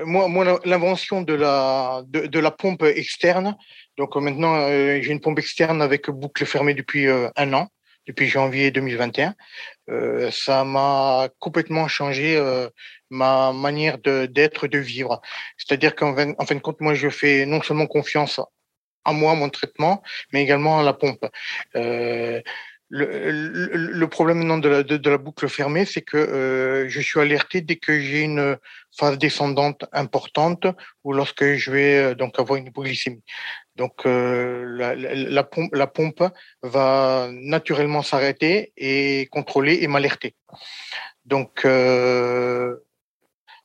Moi, 0.07 0.61
l'invention 0.65 1.23
de 1.23 1.35
la, 1.35 2.03
de, 2.07 2.39
la 2.39 2.51
pompe 2.51 2.83
externe, 2.83 3.57
donc 3.97 4.17
euh, 4.17 4.21
maintenant 4.21 4.57
euh, 4.57 5.01
j'ai 5.03 5.13
une 5.13 5.21
pompe 5.21 5.39
externe 5.39 5.83
avec 5.83 6.09
boucle 6.11 6.47
fermée 6.47 6.75
depuis 6.75 7.07
euh, 7.07 7.29
un 7.37 7.53
an, 7.53 7.69
depuis 8.07 8.29
janvier 8.29 8.71
2021. 8.71 9.35
Euh, 9.91 10.31
ça 10.31 10.65
m'a 10.65 11.29
complètement 11.39 11.89
changé 11.89 12.41
ma 13.11 13.53
manière 13.53 13.99
d'être, 13.99 14.69
de, 14.69 14.79
vivre. 14.79 15.21
C'est-à-dire 15.57 15.95
qu'en 15.95 16.15
fin, 16.15 16.33
en 16.39 16.47
fin 16.47 16.55
de 16.55 16.61
compte, 16.61 16.81
moi 16.81 16.95
je 16.95 17.09
fais 17.09 17.47
non 17.47 17.61
seulement 17.63 17.87
confiance 17.87 18.41
à 19.05 19.13
moi, 19.13 19.35
mon 19.35 19.49
traitement, 19.49 20.03
mais 20.33 20.43
également 20.43 20.79
à 20.79 20.83
la 20.83 20.93
pompe. 20.93 21.27
Euh, 22.93 23.69
le, 23.73 24.09
problème 24.09 24.39
maintenant 24.39 24.59
de 24.59 24.69
la, 24.69 24.83
de, 24.83 25.11
la 25.11 25.19
boucle 25.19 25.49
fermée, 25.49 25.85
c'est 25.85 26.03
que 26.03 26.17
euh, 26.17 26.89
je 26.89 27.01
suis 27.01 27.21
alerté 27.21 27.61
dès 27.61 27.77
que 27.77 28.01
j'ai 28.01 28.23
une 28.23 28.57
phase 28.97 29.17
descendante 29.17 29.85
importante 29.93 30.67
ou 31.05 31.13
lorsque 31.13 31.55
je 31.55 31.71
vais 31.71 31.97
euh, 31.99 32.15
donc 32.15 32.39
avoir 32.41 32.59
une 32.59 32.67
hypoglycémie. 32.67 33.23
Donc 33.77 34.07
euh, 34.07 34.65
la, 34.77 34.95
la, 34.97 35.45
pompe, 35.45 35.75
la 35.75 35.87
pompe 35.87 36.25
va 36.63 37.29
naturellement 37.33 38.03
s'arrêter 38.03 38.73
et 38.77 39.29
contrôler 39.31 39.79
et 39.83 39.87
m'alerter. 39.87 40.35
Donc 41.25 41.65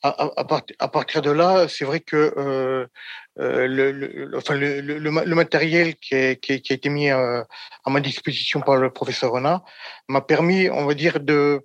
à, 0.06 0.88
partir 0.88 1.22
de 1.22 1.32
là, 1.32 1.68
c'est 1.68 1.86
vrai 1.86 2.00
que 2.00 2.34
euh, 2.38 2.86
euh, 3.40 3.68
le, 3.68 4.32
enfin, 4.38 4.56
le, 4.56 5.36
matériel 5.36 5.96
qui 5.96 6.16
a, 6.16 6.36
qui, 6.36 6.52
a, 6.54 6.74
été 6.74 6.90
mis 6.90 7.10
à, 7.10 7.46
à, 7.84 7.90
ma 7.90 8.00
disposition 8.00 8.62
par 8.62 8.78
le 8.78 8.90
professeur 8.92 9.32
Renard 9.32 9.64
m'a 10.08 10.22
permis, 10.22 10.70
on 10.70 10.86
va 10.86 10.94
dire, 10.94 11.20
de 11.20 11.62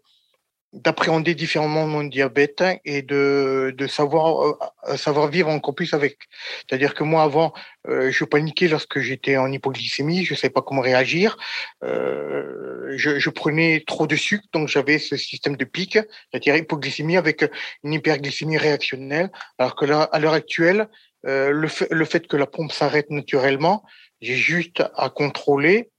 d'appréhender 0.72 1.34
différemment 1.34 1.86
mon 1.86 2.04
diabète 2.04 2.62
et 2.84 3.02
de, 3.02 3.74
de 3.76 3.86
savoir 3.88 4.56
euh, 4.86 4.96
savoir 4.96 5.28
vivre 5.28 5.48
encore 5.48 5.74
plus 5.74 5.94
avec. 5.94 6.18
C'est-à-dire 6.58 6.94
que 6.94 7.02
moi 7.02 7.24
avant, 7.24 7.52
euh, 7.88 8.10
je 8.10 8.24
paniquais 8.24 8.68
lorsque 8.68 9.00
j'étais 9.00 9.36
en 9.36 9.50
hypoglycémie, 9.50 10.24
je 10.24 10.34
savais 10.34 10.52
pas 10.52 10.62
comment 10.62 10.80
réagir. 10.80 11.36
Euh, 11.82 12.92
je, 12.96 13.18
je, 13.18 13.30
prenais 13.30 13.82
trop 13.86 14.06
de 14.06 14.14
sucre, 14.14 14.44
donc 14.52 14.68
j'avais 14.68 14.98
ce 14.98 15.16
système 15.16 15.56
de 15.56 15.64
pic, 15.64 15.94
c'est-à-dire 16.30 16.56
hypoglycémie 16.56 17.16
avec 17.16 17.44
une 17.82 17.92
hyperglycémie 17.94 18.58
réactionnelle. 18.58 19.30
Alors 19.58 19.74
que 19.74 19.84
là, 19.84 20.02
à 20.02 20.20
l'heure 20.20 20.34
actuelle, 20.34 20.88
euh, 21.26 21.50
le, 21.50 21.68
fait, 21.68 21.88
le 21.90 22.04
fait 22.04 22.26
que 22.26 22.36
la 22.36 22.46
pompe 22.46 22.72
s'arrête 22.72 23.10
naturellement, 23.10 23.84
j'ai 24.20 24.36
juste 24.36 24.82
à 24.96 25.10
contrôler 25.10 25.90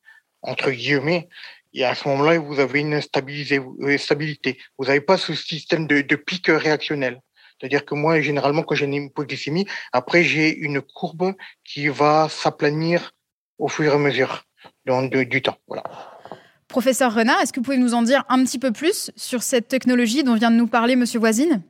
entre 0.42 0.72
guillemets 0.72 1.30
et 1.74 1.86
à 1.86 1.96
ce 1.96 2.08
moment-là, 2.10 2.40
vous 2.40 2.60
avez 2.60 2.80
une 2.82 3.02
stabilité. 3.02 3.60
Vous 3.60 4.86
n'avez 4.86 5.02
pas 5.02 5.18
ce 5.18 5.34
système 5.34 5.88
de, 5.88 6.02
de 6.02 6.16
pic 6.16 6.48
réactionnel. 6.48 7.22
C'est-à-dire 7.60 7.86
que 7.86 7.96
moi, 7.96 8.20
généralement, 8.22 8.64
quand 8.64 8.76
j'ai 8.76 8.86
une 8.86 8.94
hypoglycémie, 8.94 9.68
après, 9.94 10.24
j'ai 10.24 10.56
une 10.58 10.82
courbe 10.82 11.34
qui 11.64 11.88
va 11.88 12.28
s'aplanir 12.30 13.12
au 13.60 13.68
fur 13.68 13.92
et 13.92 13.96
à 13.96 13.98
mesure 13.98 14.44
du 14.86 15.42
temps. 15.42 15.58
Voilà. 15.68 15.84
Professeur 16.68 17.14
Renard, 17.14 17.42
est-ce 17.42 17.54
que 17.54 17.60
vous 17.60 17.66
pouvez 17.66 17.78
nous 17.78 17.94
en 17.94 18.02
dire 18.02 18.24
un 18.30 18.44
petit 18.44 18.58
peu 18.58 18.72
plus 18.72 19.12
sur 19.16 19.44
cette 19.44 19.68
technologie 19.68 20.24
dont 20.24 20.36
vient 20.36 20.52
de 20.52 20.56
nous 20.56 20.68
parler 20.68 20.96
Monsieur 20.96 21.20
Voisine? 21.20 21.62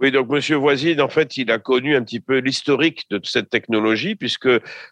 Oui, 0.00 0.10
donc 0.10 0.28
Monsieur 0.28 0.56
Voisine, 0.56 1.00
en 1.00 1.08
fait, 1.08 1.36
il 1.36 1.52
a 1.52 1.60
connu 1.60 1.94
un 1.94 2.02
petit 2.02 2.18
peu 2.18 2.38
l'historique 2.38 3.04
de 3.10 3.20
cette 3.22 3.48
technologie, 3.48 4.16
puisque 4.16 4.48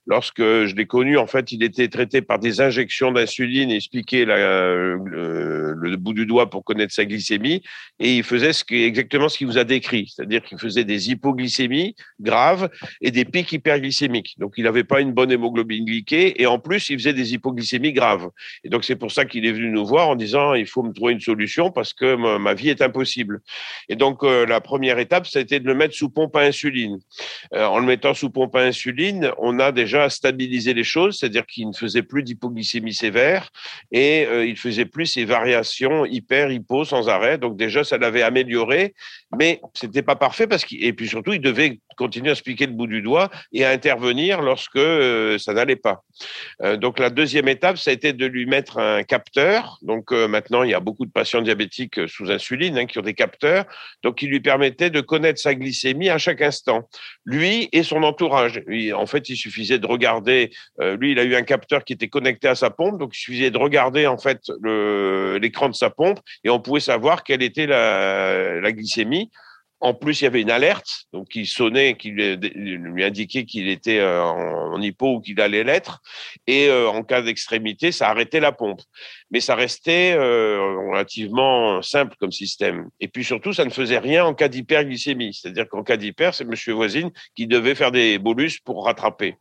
lorsque 0.07 0.41
je 0.41 0.77
l'ai 0.77 0.87
connu, 0.87 1.19
en 1.19 1.27
fait, 1.27 1.51
il 1.51 1.65
était 1.65 1.89
traité 1.89 2.23
par 2.23 2.39
des 2.39 2.61
injections 2.61 3.11
d'insuline 3.11 3.73
et 3.73 3.77
expliquait 3.77 4.25
le, 4.25 5.97
bout 5.97 6.13
du 6.13 6.25
doigt 6.25 6.51
pour 6.51 6.65
connaître 6.65 6.95
sa 6.95 7.05
glycémie, 7.05 7.63
et 7.99 8.17
il 8.17 8.23
faisait 8.23 8.53
exactement 8.71 9.29
ce 9.29 9.39
qu'il 9.39 9.49
vous 9.49 9.59
a 9.59 9.65
décrit, 9.65 10.13
c'est-à-dire 10.15 10.43
qu'il 10.45 10.59
faisait 10.59 10.85
des 10.85 11.11
hypoglycémies 11.11 11.97
graves 12.21 12.71
et 13.01 13.11
des 13.11 13.25
pics 13.25 13.51
hyperglycémiques. 13.51 14.37
Donc, 14.39 14.55
il 14.57 14.65
n'avait 14.65 14.85
pas 14.85 15.01
une 15.01 15.13
bonne 15.13 15.33
hémoglobine 15.33 15.85
glyquée, 15.85 16.41
et 16.41 16.47
en 16.47 16.61
plus, 16.61 16.91
il 16.91 16.99
faisait 16.99 17.13
des 17.13 17.35
hypoglycémies 17.35 17.93
graves. 17.93 18.29
Et 18.63 18.69
donc, 18.69 18.85
c'est 18.85 18.97
pour 18.97 19.11
ça 19.11 19.25
qu'il 19.25 19.47
est 19.47 19.53
venu 19.53 19.69
nous 19.71 19.85
voir 19.85 20.09
en 20.09 20.15
disant, 20.15 20.55
il 20.55 20.67
faut 20.67 20.85
me 20.85 20.93
trouver 20.93 21.13
une 21.13 21.21
solution 21.21 21.73
parce 21.73 21.93
que 21.93 22.15
ma, 22.39 22.55
vie 22.55 22.69
est 22.69 22.83
impossible. 22.83 23.41
Et 23.89 23.97
donc, 23.97 24.23
euh, 24.23 24.47
la 24.47 24.61
première 24.61 24.92
étape, 24.99 25.27
ça 25.27 25.39
a 25.39 25.43
été 25.43 25.61
de 25.61 25.67
le 25.67 25.75
mettre 25.75 25.95
sous 25.95 26.11
pompe 26.11 26.37
à 26.37 26.41
insuline. 26.41 26.99
Euh, 27.55 27.65
en 27.67 27.79
le 27.79 27.87
mettant 27.87 28.15
sous 28.15 28.31
pompe 28.31 28.57
à 28.57 28.61
insuline, 28.61 29.31
on 29.39 29.59
a 29.59 29.73
déjà 29.73 30.09
stabilisé 30.11 30.75
les 30.75 30.85
choses, 30.85 31.19
c'est-à-dire 31.19 31.47
qu'il 31.47 31.69
ne 31.69 31.73
faisait 31.75 32.03
plus 32.03 32.23
d'hypoglycémie 32.23 32.95
sévère 32.95 33.51
et 33.91 34.27
euh, 34.27 34.47
il 34.47 34.57
faisait 34.57 34.85
plus 34.87 35.07
ces 35.07 35.25
variations 35.25 36.05
hyper, 36.05 36.51
hypo 36.51 36.85
sans 36.85 37.09
arrêt. 37.09 37.39
Donc 37.39 37.57
déjà, 37.57 37.85
ça 37.85 37.99
l'avait 37.99 38.23
amélioré, 38.23 38.95
mais 39.37 39.61
c'était 39.75 40.03
pas 40.03 40.17
parfait 40.17 40.47
parce 40.47 40.65
qu'il 40.65 40.85
et 40.85 40.93
puis 40.93 41.09
surtout, 41.09 41.33
il 41.33 41.41
devait 41.41 41.79
continuer 41.97 42.31
à 42.31 42.35
se 42.35 42.43
piquer 42.43 42.67
le 42.67 42.73
bout 42.73 42.87
du 42.87 43.03
doigt 43.03 43.31
et 43.53 43.65
à 43.65 43.71
intervenir 43.71 44.43
lorsque 44.43 44.77
euh, 44.77 45.39
ça 45.39 45.53
n'allait 45.53 45.77
pas. 45.77 46.03
donc 46.77 46.99
la 46.99 47.11
deuxième 47.11 47.49
étape, 47.49 47.79
ça 47.79 47.91
a 47.91 47.95
été 47.95 48.13
de 48.13 48.27
lui 48.27 48.47
mettre 48.47 48.79
un 48.79 49.03
capteur. 49.03 49.79
Donc 49.83 50.13
maintenant, 50.13 50.63
il 50.63 50.71
y 50.71 50.75
a 50.75 50.81
beaucoup 50.81 51.07
de 51.07 51.11
patients 51.11 51.43
diabétiques 51.43 52.09
sous 52.09 52.31
insuline 52.31 52.79
hein, 52.79 52.87
qui 52.87 52.99
ont 52.99 53.03
des 53.03 53.15
capteurs, 53.15 53.65
donc 54.03 54.23
il 54.23 54.31
lui 54.31 54.41
permettait 54.41 54.91
de 54.91 55.01
connaître 55.01 55.41
sa 55.41 55.55
glycémie 55.55 56.09
à 56.09 56.19
chaque 56.19 56.43
instant, 56.43 56.89
lui 57.25 57.69
et 57.73 57.83
son 57.83 58.03
entourage. 58.03 58.63
en 58.95 59.07
fait, 59.07 59.29
il 59.29 59.37
suffisait 59.37 59.79
de 59.79 59.87
regarder. 59.87 60.51
Euh, 60.81 60.97
lui, 60.97 61.13
il 61.13 61.19
a 61.19 61.25
eu 61.25 61.35
un 61.35 61.43
capteur 61.43 61.85
qui 61.85 61.93
était 61.93 62.09
connecté 62.09 62.49
à 62.49 62.55
sa 62.55 62.71
pompe, 62.71 62.99
donc 62.99 63.17
il 63.17 63.19
suffisait 63.19 63.51
de 63.51 63.59
regarder 63.59 64.07
en 64.07 64.19
fait 64.19 64.41
l'écran 65.41 65.69
de 65.69 65.75
sa 65.75 65.91
pompe 65.91 66.21
et 66.45 66.51
on 66.51 66.61
pouvait 66.61 66.81
savoir 66.81 67.25
quelle 67.25 67.43
était 67.43 67.67
la 67.67 68.73
glycémie. 68.73 69.22
En 69.83 69.95
plus, 69.95 70.21
il 70.21 70.25
y 70.25 70.27
avait 70.29 70.41
une 70.41 70.51
alerte, 70.53 71.07
donc 71.13 71.29
qui 71.29 71.45
sonnait, 71.45 71.97
qui 71.97 72.11
lui 72.13 73.03
indiquait 73.03 73.45
qu'il 73.45 73.69
était 73.69 73.99
euh, 73.99 74.23
en 74.23 74.81
hypo 74.81 75.17
ou 75.17 75.21
qu'il 75.21 75.41
allait 75.41 75.65
l'être. 75.65 76.01
Et 76.47 76.69
euh, 76.69 76.89
en 76.89 77.03
cas 77.03 77.21
d'extrémité, 77.21 77.91
ça 77.91 78.09
arrêtait 78.09 78.39
la 78.39 78.53
pompe. 78.53 78.81
Mais 79.33 79.41
ça 79.41 79.57
restait 79.57 80.15
euh, 80.17 80.89
relativement 80.89 81.83
simple 81.83 82.15
comme 82.21 82.31
système. 82.31 82.91
Et 83.01 83.09
puis 83.09 83.25
surtout, 83.25 83.53
ça 83.53 83.65
ne 83.65 83.71
faisait 83.71 83.99
rien 83.99 84.25
en 84.25 84.35
cas 84.35 84.47
d'hyperglycémie. 84.47 85.35
C'est-à-dire 85.35 85.69
qu'en 85.69 85.83
cas 85.83 85.97
d'hyper, 85.97 86.33
c'est 86.33 86.45
Monsieur 86.45 86.75
Voisine 86.75 87.11
qui 87.35 87.49
devait 87.49 87.75
faire 87.75 87.91
des 87.91 88.19
bolus 88.19 88.61
pour 88.61 88.85
rattraper. 88.85 89.35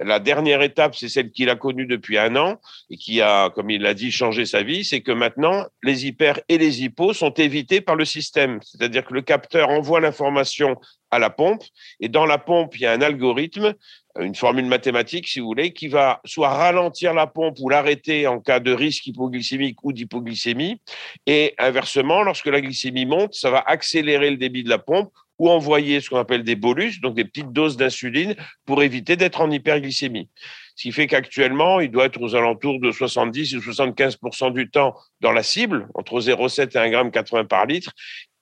La 0.00 0.18
dernière 0.18 0.62
étape, 0.62 0.96
c'est 0.96 1.08
celle 1.08 1.30
qu'il 1.30 1.48
a 1.48 1.54
connue 1.54 1.86
depuis 1.86 2.18
un 2.18 2.34
an 2.34 2.56
et 2.90 2.96
qui 2.96 3.20
a, 3.20 3.50
comme 3.50 3.70
il 3.70 3.82
l'a 3.82 3.94
dit, 3.94 4.10
changé 4.10 4.46
sa 4.46 4.64
vie. 4.64 4.84
C'est 4.84 5.00
que 5.00 5.12
maintenant, 5.12 5.64
les 5.84 6.06
hyper 6.06 6.40
et 6.48 6.58
les 6.58 6.82
hypos 6.82 7.12
sont 7.12 7.34
évités 7.34 7.80
par 7.80 7.94
le 7.94 8.04
système. 8.04 8.58
C'est-à-dire 8.62 9.04
que 9.04 9.14
le 9.14 9.22
capteur 9.22 9.75
envoie 9.76 10.00
l'information 10.00 10.76
à 11.10 11.18
la 11.18 11.30
pompe 11.30 11.62
et 12.00 12.08
dans 12.08 12.26
la 12.26 12.38
pompe, 12.38 12.76
il 12.76 12.82
y 12.82 12.86
a 12.86 12.92
un 12.92 13.00
algorithme, 13.00 13.74
une 14.18 14.34
formule 14.34 14.66
mathématique, 14.66 15.28
si 15.28 15.40
vous 15.40 15.46
voulez, 15.46 15.72
qui 15.72 15.88
va 15.88 16.20
soit 16.24 16.48
ralentir 16.48 17.14
la 17.14 17.26
pompe 17.26 17.58
ou 17.60 17.68
l'arrêter 17.68 18.26
en 18.26 18.40
cas 18.40 18.60
de 18.60 18.72
risque 18.72 19.06
hypoglycémique 19.06 19.82
ou 19.84 19.92
d'hypoglycémie. 19.92 20.80
Et 21.26 21.54
inversement, 21.58 22.22
lorsque 22.22 22.46
la 22.46 22.60
glycémie 22.60 23.06
monte, 23.06 23.34
ça 23.34 23.50
va 23.50 23.62
accélérer 23.66 24.30
le 24.30 24.36
débit 24.36 24.64
de 24.64 24.70
la 24.70 24.78
pompe 24.78 25.12
ou 25.38 25.50
envoyer 25.50 26.00
ce 26.00 26.08
qu'on 26.08 26.18
appelle 26.18 26.44
des 26.44 26.56
bolus, 26.56 27.00
donc 27.00 27.14
des 27.14 27.24
petites 27.24 27.52
doses 27.52 27.76
d'insuline, 27.76 28.34
pour 28.64 28.82
éviter 28.82 29.16
d'être 29.16 29.40
en 29.40 29.50
hyperglycémie. 29.50 30.30
Ce 30.76 30.82
qui 30.82 30.92
fait 30.92 31.06
qu'actuellement, 31.06 31.80
il 31.80 31.90
doit 31.90 32.06
être 32.06 32.20
aux 32.20 32.34
alentours 32.34 32.80
de 32.80 32.90
70 32.90 33.54
ou 33.56 33.60
75% 33.60 34.52
du 34.52 34.70
temps 34.70 34.94
dans 35.20 35.32
la 35.32 35.42
cible, 35.42 35.88
entre 35.94 36.20
0,7 36.20 36.64
et 36.64 36.90
1,80 36.90 37.42
g 37.42 37.44
par 37.48 37.66
litre, 37.66 37.92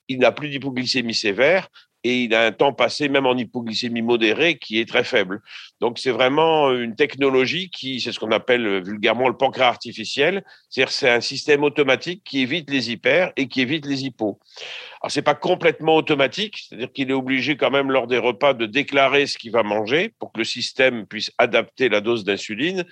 il 0.09 0.19
n'a 0.19 0.33
plus 0.33 0.49
d'hypoglycémie 0.49 1.15
sévère 1.15 1.69
et 2.05 2.25
il 2.25 2.35
a 2.35 2.45
un 2.45 2.53
temps 2.53 2.73
passé 2.73 3.09
même 3.09 3.27
en 3.27 3.35
hypoglycémie 3.35 4.03
modérée 4.03 4.59
qui 4.59 4.79
est 4.79 4.89
très 4.89 5.05
faible. 5.05 5.41
Donc 5.81 5.99
c'est 5.99 6.11
vraiment 6.11 6.71
une 6.71 6.95
technologie 6.95 7.71
qui, 7.71 8.01
c'est 8.01 8.13
ce 8.13 8.21
qu'on 8.21 8.31
appelle 8.31 8.83
vulgairement 8.83 9.29
le 9.29 9.37
pancréas 9.37 9.69
artificiel, 9.69 10.45
c'est-à-dire 10.69 10.93
c'est 10.93 11.11
un 11.11 11.23
système 11.23 11.65
automatique 11.65 12.23
qui 12.23 12.41
évite 12.41 12.71
les 12.71 12.91
hyper 12.91 13.33
et 13.37 13.49
qui 13.49 13.63
évite 13.63 13.87
les 13.87 14.05
hypos. 14.05 14.39
Alors 15.01 15.11
c'est 15.11 15.23
pas 15.23 15.35
complètement 15.35 15.97
automatique, 15.97 16.59
c'est-à-dire 16.59 16.93
qu'il 16.93 17.11
est 17.11 17.15
obligé 17.15 17.57
quand 17.57 17.71
même 17.71 17.91
lors 17.91 18.07
des 18.07 18.19
repas 18.19 18.53
de 18.53 18.67
déclarer 18.67 19.27
ce 19.27 19.39
qu'il 19.39 19.53
va 19.53 19.63
manger 19.63 20.15
pour 20.19 20.33
que 20.33 20.39
le 20.39 20.45
système 20.45 21.07
puisse 21.07 21.33
adapter 21.39 21.89
la 21.89 22.03
dose 22.03 22.25
d'insuline, 22.25 22.85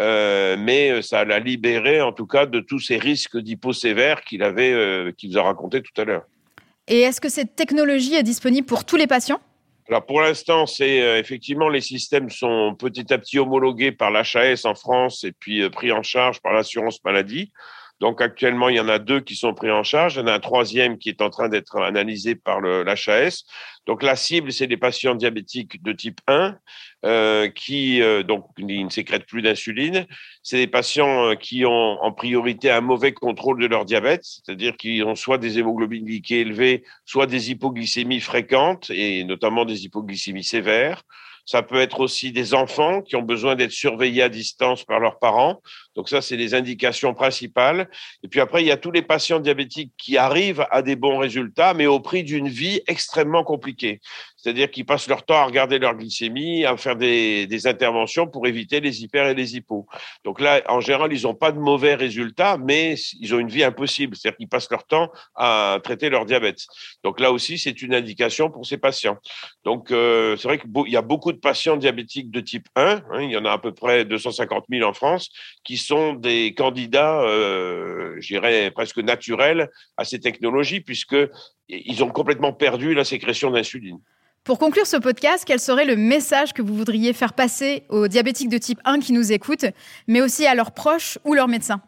euh, 0.00 0.56
mais 0.56 1.02
ça 1.02 1.24
l'a 1.24 1.40
libéré 1.40 2.00
en 2.00 2.12
tout 2.12 2.26
cas 2.26 2.46
de 2.46 2.60
tous 2.60 2.78
ces 2.78 2.98
risques 2.98 3.36
d'hypo 3.36 3.72
sévères 3.72 4.22
qu'il 4.22 4.44
avait, 4.44 4.72
euh, 4.72 5.10
qu'il 5.10 5.32
vous 5.32 5.38
a 5.38 5.42
raconté 5.42 5.82
tout 5.82 6.00
à 6.00 6.04
l'heure. 6.04 6.24
Et 6.90 7.02
est-ce 7.02 7.20
que 7.20 7.28
cette 7.28 7.54
technologie 7.54 8.16
est 8.16 8.24
disponible 8.24 8.66
pour 8.66 8.84
tous 8.84 8.96
les 8.96 9.06
patients? 9.06 9.40
Alors 9.88 10.04
pour 10.04 10.20
l'instant, 10.20 10.64
euh, 10.80 11.18
effectivement 11.18 11.68
les 11.68 11.80
systèmes 11.80 12.30
sont 12.30 12.74
petit 12.76 13.12
à 13.12 13.18
petit 13.18 13.38
homologués 13.38 13.92
par 13.92 14.10
l'HAS 14.10 14.64
en 14.64 14.74
France 14.74 15.22
et 15.22 15.32
puis 15.32 15.62
euh, 15.62 15.70
pris 15.70 15.92
en 15.92 16.02
charge 16.02 16.40
par 16.40 16.52
l'assurance 16.52 17.02
maladie. 17.04 17.52
Donc 18.00 18.22
actuellement, 18.22 18.70
il 18.70 18.76
y 18.76 18.80
en 18.80 18.88
a 18.88 18.98
deux 18.98 19.20
qui 19.20 19.36
sont 19.36 19.52
pris 19.52 19.70
en 19.70 19.82
charge. 19.82 20.16
Il 20.16 20.20
y 20.20 20.22
en 20.22 20.26
a 20.26 20.32
un 20.32 20.40
troisième 20.40 20.96
qui 20.96 21.10
est 21.10 21.20
en 21.20 21.28
train 21.28 21.50
d'être 21.50 21.76
analysé 21.76 22.34
par 22.34 22.60
l'HAS. 22.60 23.44
Donc 23.86 24.02
la 24.02 24.16
cible, 24.16 24.52
c'est 24.52 24.66
des 24.66 24.78
patients 24.78 25.14
diabétiques 25.14 25.82
de 25.82 25.92
type 25.92 26.20
1 26.26 26.56
euh, 27.04 27.48
qui 27.48 28.00
euh, 28.02 28.22
donc 28.22 28.46
ils 28.56 28.84
ne 28.84 28.90
sécrètent 28.90 29.26
plus 29.26 29.42
d'insuline. 29.42 30.06
C'est 30.42 30.56
des 30.56 30.66
patients 30.66 31.30
euh, 31.30 31.34
qui 31.34 31.66
ont 31.66 32.02
en 32.02 32.12
priorité 32.12 32.70
un 32.70 32.80
mauvais 32.80 33.12
contrôle 33.12 33.60
de 33.60 33.66
leur 33.66 33.84
diabète, 33.84 34.24
c'est-à-dire 34.24 34.76
qui 34.78 35.02
ont 35.04 35.14
soit 35.14 35.38
des 35.38 35.58
hémoglobines 35.58 36.08
élevées, 36.30 36.84
soit 37.04 37.26
des 37.26 37.50
hypoglycémies 37.50 38.20
fréquentes 38.20 38.90
et 38.90 39.24
notamment 39.24 39.66
des 39.66 39.84
hypoglycémies 39.84 40.44
sévères. 40.44 41.02
Ça 41.46 41.62
peut 41.62 41.80
être 41.80 42.00
aussi 42.00 42.32
des 42.32 42.54
enfants 42.54 43.02
qui 43.02 43.16
ont 43.16 43.22
besoin 43.22 43.56
d'être 43.56 43.72
surveillés 43.72 44.22
à 44.22 44.28
distance 44.28 44.84
par 44.84 45.00
leurs 45.00 45.18
parents. 45.18 45.60
Donc 45.96 46.08
ça, 46.08 46.22
c'est 46.22 46.36
les 46.36 46.54
indications 46.54 47.14
principales. 47.14 47.90
Et 48.22 48.28
puis 48.28 48.40
après, 48.40 48.62
il 48.62 48.66
y 48.66 48.70
a 48.70 48.76
tous 48.76 48.90
les 48.90 49.02
patients 49.02 49.40
diabétiques 49.40 49.92
qui 49.96 50.16
arrivent 50.16 50.66
à 50.70 50.82
des 50.82 50.96
bons 50.96 51.18
résultats, 51.18 51.74
mais 51.74 51.86
au 51.86 52.00
prix 52.00 52.24
d'une 52.24 52.48
vie 52.48 52.80
extrêmement 52.86 53.44
compliquée. 53.44 54.00
C'est-à-dire 54.40 54.70
qu'ils 54.70 54.86
passent 54.86 55.08
leur 55.08 55.24
temps 55.24 55.36
à 55.36 55.44
regarder 55.44 55.78
leur 55.78 55.94
glycémie, 55.94 56.64
à 56.64 56.76
faire 56.76 56.96
des, 56.96 57.66
interventions 57.66 58.26
pour 58.26 58.46
éviter 58.46 58.80
les 58.80 59.02
hyper 59.02 59.26
et 59.26 59.34
les 59.34 59.56
hypos. 59.56 59.86
Donc 60.24 60.40
là, 60.40 60.62
en 60.68 60.80
général, 60.80 61.12
ils 61.12 61.24
n'ont 61.24 61.34
pas 61.34 61.52
de 61.52 61.58
mauvais 61.58 61.94
résultats, 61.94 62.56
mais 62.56 62.94
ils 63.20 63.34
ont 63.34 63.38
une 63.38 63.50
vie 63.50 63.64
impossible. 63.64 64.16
C'est-à-dire 64.16 64.38
qu'ils 64.38 64.48
passent 64.48 64.70
leur 64.70 64.84
temps 64.84 65.10
à 65.34 65.78
traiter 65.84 66.08
leur 66.08 66.24
diabète. 66.24 66.66
Donc 67.04 67.20
là 67.20 67.32
aussi, 67.32 67.58
c'est 67.58 67.82
une 67.82 67.94
indication 67.94 68.50
pour 68.50 68.64
ces 68.64 68.78
patients. 68.78 69.18
Donc 69.64 69.90
euh, 69.90 70.36
c'est 70.36 70.48
vrai 70.48 70.58
qu'il 70.58 70.70
y 70.92 70.96
a 70.96 71.02
beaucoup 71.02 71.32
de 71.32 71.38
patients 71.38 71.76
diabétiques 71.76 72.30
de 72.30 72.40
type 72.40 72.66
1, 72.76 73.02
hein, 73.10 73.22
il 73.22 73.30
y 73.30 73.36
en 73.36 73.44
a 73.44 73.52
à 73.52 73.58
peu 73.58 73.72
près 73.72 74.04
250 74.06 74.64
000 74.70 74.88
en 74.88 74.94
France, 74.94 75.28
qui 75.64 75.76
sont 75.76 76.14
des 76.14 76.54
candidats, 76.54 77.20
euh, 77.22 78.16
je 78.20 78.28
dirais, 78.28 78.70
presque 78.70 78.98
naturels 78.98 79.68
à 79.96 80.04
ces 80.04 80.20
technologies, 80.20 80.80
puisqu'ils 80.80 82.04
ont 82.04 82.10
complètement 82.10 82.52
perdu 82.52 82.94
la 82.94 83.04
sécrétion 83.04 83.50
d'insuline. 83.50 83.98
Pour 84.44 84.58
conclure 84.58 84.86
ce 84.86 84.96
podcast, 84.96 85.44
quel 85.46 85.60
serait 85.60 85.84
le 85.84 85.96
message 85.96 86.54
que 86.54 86.62
vous 86.62 86.74
voudriez 86.74 87.12
faire 87.12 87.34
passer 87.34 87.84
aux 87.90 88.08
diabétiques 88.08 88.48
de 88.48 88.56
type 88.58 88.80
1 88.84 89.00
qui 89.00 89.12
nous 89.12 89.32
écoutent, 89.32 89.66
mais 90.08 90.22
aussi 90.22 90.46
à 90.46 90.54
leurs 90.54 90.72
proches 90.72 91.18
ou 91.24 91.34
leurs 91.34 91.48
médecins? 91.48 91.82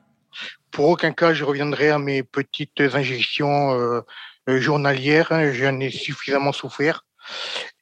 Pour 0.70 0.88
aucun 0.88 1.12
cas, 1.12 1.32
je 1.32 1.44
reviendrai 1.44 1.90
à 1.90 1.98
mes 1.98 2.22
petites 2.22 2.80
injections 2.80 3.72
euh, 3.72 4.02
journalières. 4.60 5.52
J'en 5.52 5.80
ai 5.80 5.90
suffisamment 5.90 6.52
souffert. 6.52 7.06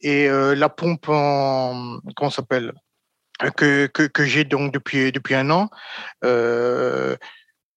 Et 0.01 0.29
euh, 0.29 0.55
la 0.55 0.69
pompe 0.69 1.09
en 1.09 1.99
comment 2.17 2.31
s'appelle? 2.31 2.73
Que, 3.57 3.87
que, 3.87 4.03
que 4.03 4.25
j'ai 4.27 4.45
donc 4.45 4.71
depuis 4.71 5.13
depuis 5.13 5.35
un 5.35 5.51
an 5.51 5.71
euh, 6.25 7.17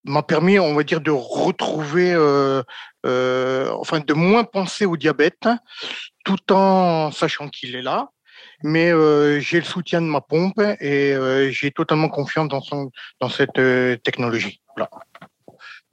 m'a 0.05 0.23
permis, 0.23 0.59
on 0.59 0.73
va 0.73 0.83
dire, 0.83 1.01
de 1.01 1.11
retrouver, 1.11 2.13
euh, 2.13 2.63
euh, 3.05 3.71
enfin, 3.79 3.99
de 3.99 4.13
moins 4.13 4.43
penser 4.43 4.85
au 4.85 4.97
diabète, 4.97 5.47
tout 6.23 6.51
en 6.51 7.11
sachant 7.11 7.49
qu'il 7.49 7.75
est 7.75 7.81
là. 7.81 8.09
Mais 8.63 8.91
euh, 8.91 9.39
j'ai 9.39 9.59
le 9.59 9.65
soutien 9.65 10.01
de 10.01 10.07
ma 10.07 10.21
pompe 10.21 10.59
et 10.79 11.13
euh, 11.13 11.49
j'ai 11.51 11.71
totalement 11.71 12.09
confiance 12.09 12.47
dans, 12.47 12.61
son, 12.61 12.91
dans 13.19 13.29
cette 13.29 13.59
euh, 13.59 13.97
technologie. 13.97 14.61
Voilà. 14.75 14.89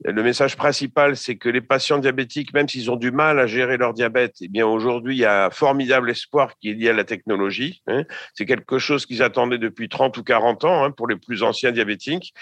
Le 0.03 0.23
message 0.23 0.57
principal, 0.57 1.15
c'est 1.15 1.35
que 1.35 1.47
les 1.47 1.61
patients 1.61 1.99
diabétiques, 1.99 2.53
même 2.53 2.67
s'ils 2.67 2.89
ont 2.89 2.95
du 2.95 3.11
mal 3.11 3.39
à 3.39 3.45
gérer 3.45 3.77
leur 3.77 3.93
diabète, 3.93 4.35
eh 4.41 4.47
bien 4.47 4.65
aujourd'hui, 4.65 5.15
il 5.15 5.19
y 5.19 5.25
a 5.25 5.45
un 5.45 5.49
formidable 5.51 6.09
espoir 6.09 6.57
qui 6.57 6.71
est 6.71 6.73
lié 6.73 6.89
à 6.89 6.93
la 6.93 7.03
technologie. 7.03 7.83
Hein. 7.85 8.05
C'est 8.33 8.47
quelque 8.47 8.79
chose 8.79 9.05
qu'ils 9.05 9.21
attendaient 9.21 9.59
depuis 9.59 9.89
30 9.89 10.17
ou 10.17 10.23
40 10.23 10.65
ans 10.65 10.83
hein, 10.83 10.91
pour 10.91 11.07
les 11.07 11.17
plus 11.17 11.43
anciens 11.43 11.71
diabétiques. 11.71 12.33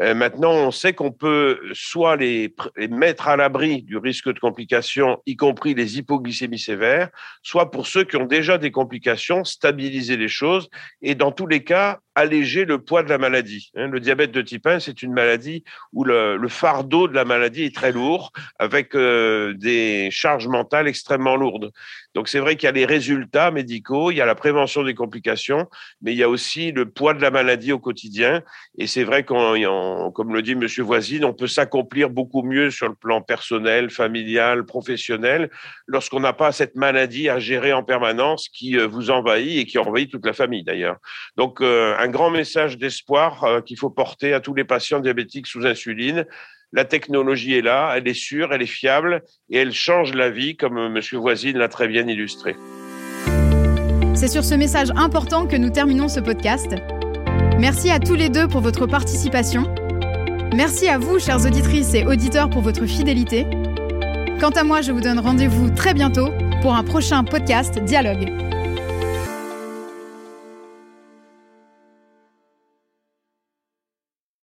Euh, 0.00 0.14
maintenant, 0.14 0.52
on 0.52 0.72
sait 0.72 0.92
qu'on 0.92 1.12
peut 1.12 1.60
soit 1.72 2.16
les, 2.16 2.52
mettre 2.90 3.28
à 3.28 3.36
l'abri 3.36 3.82
du 3.82 3.96
risque 3.96 4.32
de 4.32 4.40
complications, 4.40 5.22
y 5.24 5.36
compris 5.36 5.74
les 5.74 5.98
hypoglycémies 5.98 6.58
sévères, 6.58 7.10
soit 7.42 7.70
pour 7.70 7.86
ceux 7.86 8.02
qui 8.02 8.16
ont 8.16 8.26
déjà 8.26 8.58
des 8.58 8.72
complications, 8.72 9.44
stabiliser 9.44 10.16
les 10.16 10.28
choses 10.28 10.68
et 11.00 11.14
dans 11.14 11.30
tous 11.30 11.46
les 11.46 11.62
cas, 11.62 12.00
alléger 12.14 12.64
le 12.64 12.78
poids 12.78 13.02
de 13.02 13.08
la 13.08 13.18
maladie. 13.18 13.70
Hein. 13.76 13.88
Le 13.88 14.00
diabète 14.00 14.30
de 14.30 14.42
type 14.42 14.66
1, 14.66 14.80
c'est 14.80 15.02
une 15.02 15.12
maladie 15.12 15.64
où 15.92 16.04
le, 16.04 16.38
fardeau 16.48 17.03
de 17.08 17.14
la 17.14 17.24
maladie 17.24 17.64
est 17.64 17.74
très 17.74 17.92
lourd, 17.92 18.32
avec 18.58 18.94
euh, 18.94 19.54
des 19.54 20.08
charges 20.10 20.48
mentales 20.48 20.88
extrêmement 20.88 21.36
lourdes. 21.36 21.72
Donc 22.14 22.28
c'est 22.28 22.38
vrai 22.38 22.56
qu'il 22.56 22.66
y 22.66 22.68
a 22.68 22.72
les 22.72 22.86
résultats 22.86 23.50
médicaux, 23.50 24.10
il 24.10 24.16
y 24.16 24.20
a 24.20 24.26
la 24.26 24.34
prévention 24.34 24.84
des 24.84 24.94
complications, 24.94 25.68
mais 26.00 26.12
il 26.12 26.18
y 26.18 26.22
a 26.22 26.28
aussi 26.28 26.70
le 26.70 26.88
poids 26.88 27.12
de 27.12 27.20
la 27.20 27.30
maladie 27.30 27.72
au 27.72 27.78
quotidien. 27.78 28.42
Et 28.78 28.86
c'est 28.86 29.04
vrai 29.04 29.24
qu'on, 29.24 30.12
comme 30.12 30.32
le 30.32 30.42
dit 30.42 30.54
Monsieur 30.54 30.84
Voisine, 30.84 31.24
on 31.24 31.34
peut 31.34 31.46
s'accomplir 31.46 32.10
beaucoup 32.10 32.42
mieux 32.42 32.70
sur 32.70 32.88
le 32.88 32.94
plan 32.94 33.20
personnel, 33.20 33.90
familial, 33.90 34.64
professionnel, 34.64 35.50
lorsqu'on 35.86 36.20
n'a 36.20 36.32
pas 36.32 36.52
cette 36.52 36.76
maladie 36.76 37.28
à 37.28 37.38
gérer 37.38 37.72
en 37.72 37.82
permanence 37.82 38.48
qui 38.48 38.78
euh, 38.78 38.86
vous 38.86 39.10
envahit 39.10 39.58
et 39.58 39.64
qui 39.66 39.78
envahit 39.78 40.10
toute 40.10 40.26
la 40.26 40.32
famille 40.32 40.64
d'ailleurs. 40.64 40.96
Donc 41.36 41.60
euh, 41.60 41.96
un 41.98 42.08
grand 42.08 42.30
message 42.30 42.78
d'espoir 42.78 43.44
euh, 43.44 43.60
qu'il 43.60 43.78
faut 43.78 43.90
porter 43.90 44.32
à 44.32 44.40
tous 44.40 44.54
les 44.54 44.64
patients 44.64 45.00
diabétiques 45.00 45.46
sous 45.46 45.66
insuline. 45.66 46.26
La 46.72 46.84
technologie 46.84 47.54
est 47.54 47.62
là, 47.62 47.94
elle 47.96 48.08
est 48.08 48.14
sûre, 48.14 48.52
elle 48.52 48.62
est 48.62 48.66
fiable 48.66 49.22
et 49.48 49.58
elle 49.58 49.72
change 49.72 50.12
la 50.12 50.28
vie, 50.28 50.56
comme 50.56 50.76
M. 50.76 51.00
Voisine 51.12 51.56
l'a 51.56 51.68
très 51.68 51.86
bien 51.86 52.03
C'est 54.14 54.28
sur 54.28 54.44
ce 54.44 54.54
message 54.54 54.90
important 54.96 55.46
que 55.46 55.56
nous 55.56 55.70
terminons 55.70 56.08
ce 56.08 56.20
podcast. 56.20 56.74
Merci 57.58 57.90
à 57.90 57.98
tous 57.98 58.14
les 58.14 58.28
deux 58.28 58.48
pour 58.48 58.60
votre 58.60 58.86
participation. 58.86 59.74
Merci 60.54 60.88
à 60.88 60.98
vous, 60.98 61.18
chères 61.18 61.44
auditrices 61.44 61.94
et 61.94 62.06
auditeurs, 62.06 62.48
pour 62.48 62.62
votre 62.62 62.86
fidélité. 62.86 63.46
Quant 64.40 64.50
à 64.50 64.64
moi, 64.64 64.82
je 64.82 64.92
vous 64.92 65.00
donne 65.00 65.18
rendez-vous 65.18 65.70
très 65.70 65.94
bientôt 65.94 66.28
pour 66.62 66.74
un 66.74 66.84
prochain 66.84 67.24
podcast 67.24 67.78
Dialogue. 67.80 68.53